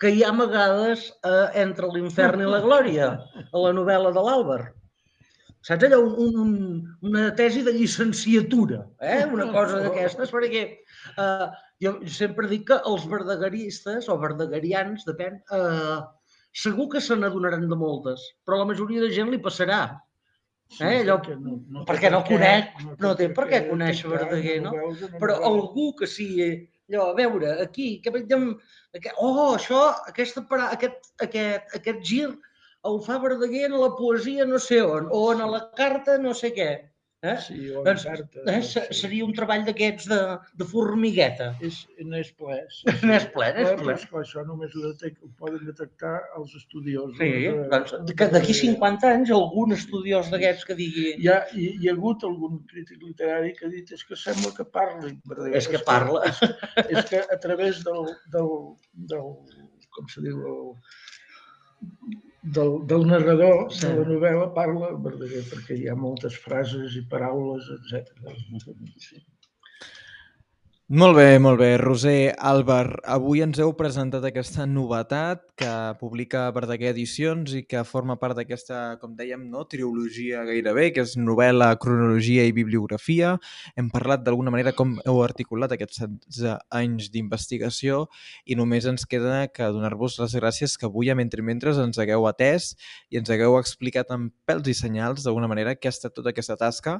que 0.00 0.10
hi 0.14 0.22
ha 0.24 0.30
amagades 0.32 1.08
eh, 1.28 1.46
entre 1.62 1.88
l'infern 1.92 2.40
i 2.40 2.48
la 2.48 2.60
glòria, 2.64 3.08
a 3.44 3.64
la 3.64 3.72
novel·la 3.76 4.12
de 4.16 4.22
l'Àlvar. 4.26 4.60
Saps 5.68 5.84
allò? 5.84 5.98
Un, 6.24 6.36
un, 6.40 6.52
una 7.04 7.26
tesi 7.36 7.60
de 7.66 7.74
llicenciatura, 7.76 8.80
eh? 9.04 9.26
una 9.28 9.50
cosa 9.52 9.82
d'aquestes, 9.82 10.32
perquè 10.32 10.62
eh, 10.70 11.48
jo 11.84 11.98
sempre 12.08 12.48
dic 12.48 12.64
que 12.70 12.78
els 12.88 13.04
verdagueristes, 13.10 14.08
o 14.08 14.16
verdagarians, 14.22 15.04
depèn, 15.08 15.36
eh, 15.52 15.98
segur 16.64 16.88
que 16.94 17.04
se 17.04 17.16
n'adonaran 17.16 17.68
de 17.68 17.76
moltes, 17.76 18.24
però 18.44 18.62
la 18.62 18.70
majoria 18.72 19.04
de 19.04 19.12
gent 19.12 19.28
li 19.28 19.42
passarà. 19.42 19.82
Eh? 20.78 21.02
Allò, 21.02 21.18
perquè 21.20 21.36
no, 21.36 21.60
no 21.68 21.84
perquè 21.84 22.10
no 22.14 22.22
conec, 22.24 22.76
no, 22.86 22.96
no 23.02 23.14
té 23.18 23.28
per 23.34 23.48
què 23.50 23.64
conèixer 23.66 24.08
Verdaguer, 24.12 24.60
no? 24.64 24.72
Però 25.18 25.40
algú 25.48 25.90
que 25.98 26.06
sigui 26.08 26.52
Allò, 26.90 27.10
a 27.12 27.14
veure, 27.14 27.50
aquí, 27.62 28.00
que 28.02 28.10
veiem... 28.10 28.48
Oh, 29.22 29.54
això, 29.54 29.82
aquesta, 30.10 30.42
aquest, 30.66 31.12
aquest, 31.22 31.76
aquest 31.78 32.00
gir 32.08 32.24
el 32.90 32.98
fa 33.04 33.18
Verdaguer 33.22 33.68
en 33.68 33.76
la 33.78 33.92
poesia 33.94 34.46
no 34.48 34.58
sé 34.58 34.80
on, 34.82 35.06
o 35.14 35.20
en 35.32 35.44
la 35.52 35.60
carta 35.78 36.16
no 36.18 36.34
sé 36.34 36.50
què. 36.56 36.70
Eh? 37.22 37.36
Sí, 37.36 37.68
o 37.76 37.82
doncs, 37.84 38.06
eh, 38.48 38.62
sí. 38.64 38.80
Seria 38.96 39.26
un 39.26 39.34
treball 39.36 39.66
d'aquests 39.66 40.06
de, 40.08 40.20
de 40.56 40.66
formigueta. 40.68 41.50
És, 41.66 41.82
n'és 42.00 42.30
ple. 42.38 42.56
Sí, 42.72 42.86
sí. 42.86 43.10
N'és 43.10 43.26
ple, 43.34 43.50
n'és 43.58 43.74
ple. 43.76 43.96
Però 44.08 44.22
això 44.22 44.44
només 44.48 44.72
ho, 44.72 44.84
detec, 44.86 45.18
ho 45.20 45.28
poden 45.42 45.66
detectar 45.68 46.14
els 46.38 46.54
estudiosos. 46.56 47.18
Sí, 47.20 47.28
de, 47.44 47.66
doncs 47.74 48.32
d'aquí 48.32 48.56
50 48.62 49.12
anys 49.18 49.34
algun 49.36 49.76
estudiós 49.76 50.32
d'aquests 50.32 50.64
que 50.70 50.78
digui... 50.80 51.10
Hi 51.20 51.28
ha, 51.28 51.36
hi, 51.52 51.66
hi 51.82 51.90
ha 51.90 51.96
hagut 51.98 52.24
algun 52.30 52.62
crític 52.72 53.04
literari 53.04 53.52
que 53.58 53.68
ha 53.68 53.74
dit 53.74 53.92
és 53.98 54.06
que 54.08 54.16
sembla 54.16 54.54
que 54.56 54.64
parli. 54.78 55.12
És 55.60 55.68
que 55.68 55.82
parla. 55.84 56.24
És, 56.30 56.40
és 56.86 57.12
que 57.12 57.20
a 57.20 57.40
través 57.44 57.84
del, 57.84 58.08
del, 58.32 58.50
del 59.12 59.30
com 59.92 60.08
se 60.08 60.24
diu, 60.24 60.40
el, 60.48 62.18
del, 62.42 62.86
del 62.86 63.06
narrador 63.06 63.72
sí. 63.72 63.86
de 63.86 63.92
la 63.98 64.06
novel·la 64.08 64.46
parla 64.56 64.92
Verdaguer, 65.04 65.42
perquè 65.50 65.76
hi 65.76 65.88
ha 65.90 65.96
moltes 65.98 66.38
frases 66.44 66.96
i 66.96 67.04
paraules, 67.10 67.68
etc. 67.76 68.32
Sí. 68.96 69.20
Molt 70.90 71.14
bé, 71.14 71.38
molt 71.38 71.60
bé. 71.60 71.76
Roser, 71.78 72.32
Álvar, 72.34 72.96
avui 73.06 73.44
ens 73.44 73.60
heu 73.62 73.70
presentat 73.78 74.24
aquesta 74.26 74.64
novetat 74.66 75.44
que 75.54 75.70
publica 76.00 76.48
Verdaguer 76.50 76.88
Edicions 76.90 77.52
i 77.54 77.60
que 77.62 77.84
forma 77.86 78.16
part 78.18 78.34
d'aquesta, 78.34 78.96
com 78.98 79.12
dèiem, 79.14 79.44
no, 79.52 79.62
trilogia 79.70 80.42
gairebé, 80.48 80.88
que 80.90 81.04
és 81.06 81.14
novel·la, 81.14 81.68
cronologia 81.78 82.42
i 82.42 82.56
bibliografia. 82.56 83.36
Hem 83.78 83.92
parlat 83.94 84.24
d'alguna 84.26 84.50
manera 84.50 84.72
com 84.74 84.96
heu 85.04 85.22
articulat 85.22 85.76
aquests 85.76 86.02
16 86.26 86.58
anys 86.80 87.12
d'investigació 87.14 88.08
i 88.42 88.58
només 88.58 88.90
ens 88.90 89.06
queda 89.06 89.44
que 89.54 89.70
donar-vos 89.70 90.18
les 90.18 90.34
gràcies 90.42 90.74
que 90.74 90.90
avui 90.90 91.14
a 91.14 91.14
Mentre 91.14 91.46
Mentres 91.46 91.78
ens 91.78 92.02
hagueu 92.02 92.26
atès 92.26 92.72
i 93.14 93.22
ens 93.22 93.30
hagueu 93.30 93.60
explicat 93.60 94.10
amb 94.10 94.34
pèls 94.42 94.66
i 94.66 94.74
senyals 94.74 95.22
d'alguna 95.22 95.54
manera 95.54 95.78
què 95.78 95.86
ha 95.86 95.94
estat 95.94 96.18
tota 96.18 96.34
aquesta 96.34 96.58
tasca 96.58 96.98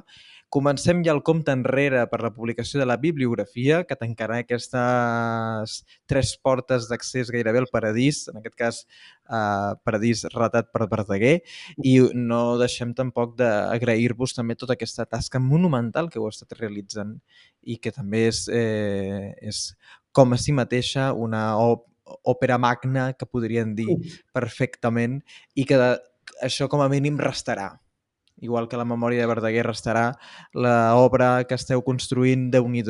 Comencem 0.51 0.99
ja 1.05 1.13
el 1.15 1.21
compte 1.23 1.53
enrere 1.55 2.01
per 2.11 2.17
la 2.19 2.33
publicació 2.35 2.81
de 2.81 2.85
la 2.89 2.97
bibliografia, 2.99 3.85
que 3.87 3.95
tancarà 3.95 4.41
aquestes 4.41 5.75
tres 6.11 6.31
portes 6.43 6.89
d'accés 6.89 7.29
gairebé 7.31 7.61
al 7.61 7.69
paradís, 7.71 8.25
en 8.27 8.41
aquest 8.41 8.57
cas 8.59 8.79
eh, 8.83 9.69
paradís 9.87 10.25
ratat 10.33 10.67
per 10.75 10.89
Verdaguer, 10.91 11.37
i 11.87 11.93
no 12.13 12.41
deixem 12.59 12.91
tampoc 12.97 13.37
d'agrair-vos 13.39 14.35
també 14.35 14.57
tota 14.59 14.75
aquesta 14.75 15.05
tasca 15.07 15.39
monumental 15.39 16.11
que 16.11 16.19
heu 16.19 16.27
estat 16.27 16.51
realitzant 16.59 17.15
i 17.63 17.77
que 17.79 17.95
també 17.95 18.25
és, 18.27 18.41
eh, 18.51 19.31
és 19.39 19.61
com 20.11 20.35
a 20.35 20.39
si 20.41 20.51
mateixa 20.51 21.13
una 21.15 21.45
òpera 22.27 22.59
magna, 22.59 23.13
que 23.15 23.23
podrien 23.29 23.71
dir 23.79 23.87
perfectament, 24.35 25.21
i 25.55 25.63
que 25.63 25.79
això 26.43 26.67
com 26.67 26.83
a 26.83 26.89
mínim 26.91 27.15
restarà 27.23 27.69
igual 28.41 28.67
que 28.67 28.77
la 28.77 28.85
memòria 28.85 29.21
de 29.21 29.29
Verdaguer 29.29 29.63
restarà, 29.67 30.11
l'obra 30.53 31.45
que 31.47 31.55
esteu 31.55 31.85
construint, 31.85 32.49
de 32.51 32.61
nhi 32.61 32.83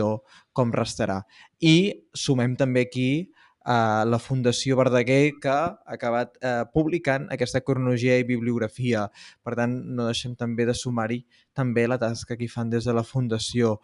com 0.54 0.72
restarà. 0.72 1.22
I 1.60 2.08
sumem 2.16 2.56
també 2.56 2.88
aquí 2.88 3.32
a 3.64 4.06
la 4.06 4.18
Fundació 4.18 4.76
Verdaguer 4.78 5.34
que 5.41 5.49
ha 5.49 5.78
acabat 5.86 6.38
eh, 6.41 6.64
publicant 6.74 7.28
aquesta 7.30 7.62
cronologia 7.62 8.18
i 8.18 8.26
bibliografia. 8.26 9.08
Per 9.43 9.54
tant, 9.56 9.76
no 9.95 10.08
deixem 10.10 10.36
també 10.36 10.66
de 10.66 10.74
sumar-hi 10.74 11.22
també 11.54 11.86
la 11.88 11.99
tasca 12.02 12.38
que 12.38 12.47
hi 12.47 12.49
fan 12.49 12.72
des 12.74 12.89
de 12.89 12.93
la 12.93 13.06
Fundació. 13.06 13.80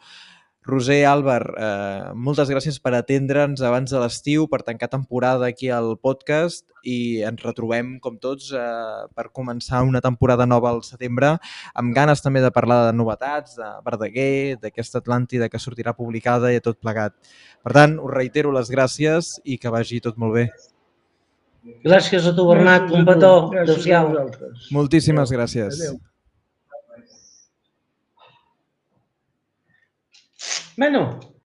Roser 0.67 1.05
Álvar, 1.07 1.43
eh, 1.55 2.11
moltes 2.13 2.49
gràcies 2.51 2.75
per 2.83 2.91
atendre'ns 2.97 3.61
abans 3.63 3.93
de 3.93 3.99
l'estiu, 4.01 4.49
per 4.51 4.59
tancar 4.67 4.89
temporada 4.91 5.47
aquí 5.47 5.69
al 5.71 5.93
podcast 5.95 6.65
i 6.83 7.23
ens 7.23 7.41
retrobem, 7.45 7.93
com 8.03 8.17
tots, 8.19 8.51
eh, 8.51 9.07
per 9.15 9.29
començar 9.31 9.81
una 9.87 10.01
temporada 10.03 10.45
nova 10.45 10.69
al 10.69 10.83
setembre, 10.83 11.37
amb 11.73 11.95
ganes 11.95 12.21
també 12.21 12.41
de 12.43 12.51
parlar 12.51 12.91
de 12.91 12.97
novetats, 12.97 13.55
de 13.55 13.69
Verdaguer, 13.85 14.57
d'aquesta 14.59 14.99
Atlàntida 14.99 15.49
que 15.49 15.57
sortirà 15.57 15.95
publicada 15.95 16.51
i 16.51 16.59
tot 16.59 16.81
plegat. 16.81 17.15
Per 17.63 17.71
tant, 17.71 17.97
us 17.99 18.11
reitero 18.11 18.51
les 18.51 18.69
gràcies 18.69 19.39
i 19.45 19.57
que 19.57 19.71
vagi 19.71 20.01
tot 20.01 20.17
molt 20.17 20.33
bé. 20.33 20.49
Gràcies 21.83 22.27
a 22.27 22.35
tu, 22.35 22.45
Bernat. 22.47 22.91
Un 22.91 23.07
petó. 23.07 23.51
Adéu-siau. 23.55 24.13
Moltíssimes 24.71 25.31
gràcies. 25.31 25.79
Adéu. 25.79 25.99
Mano, 30.77 31.19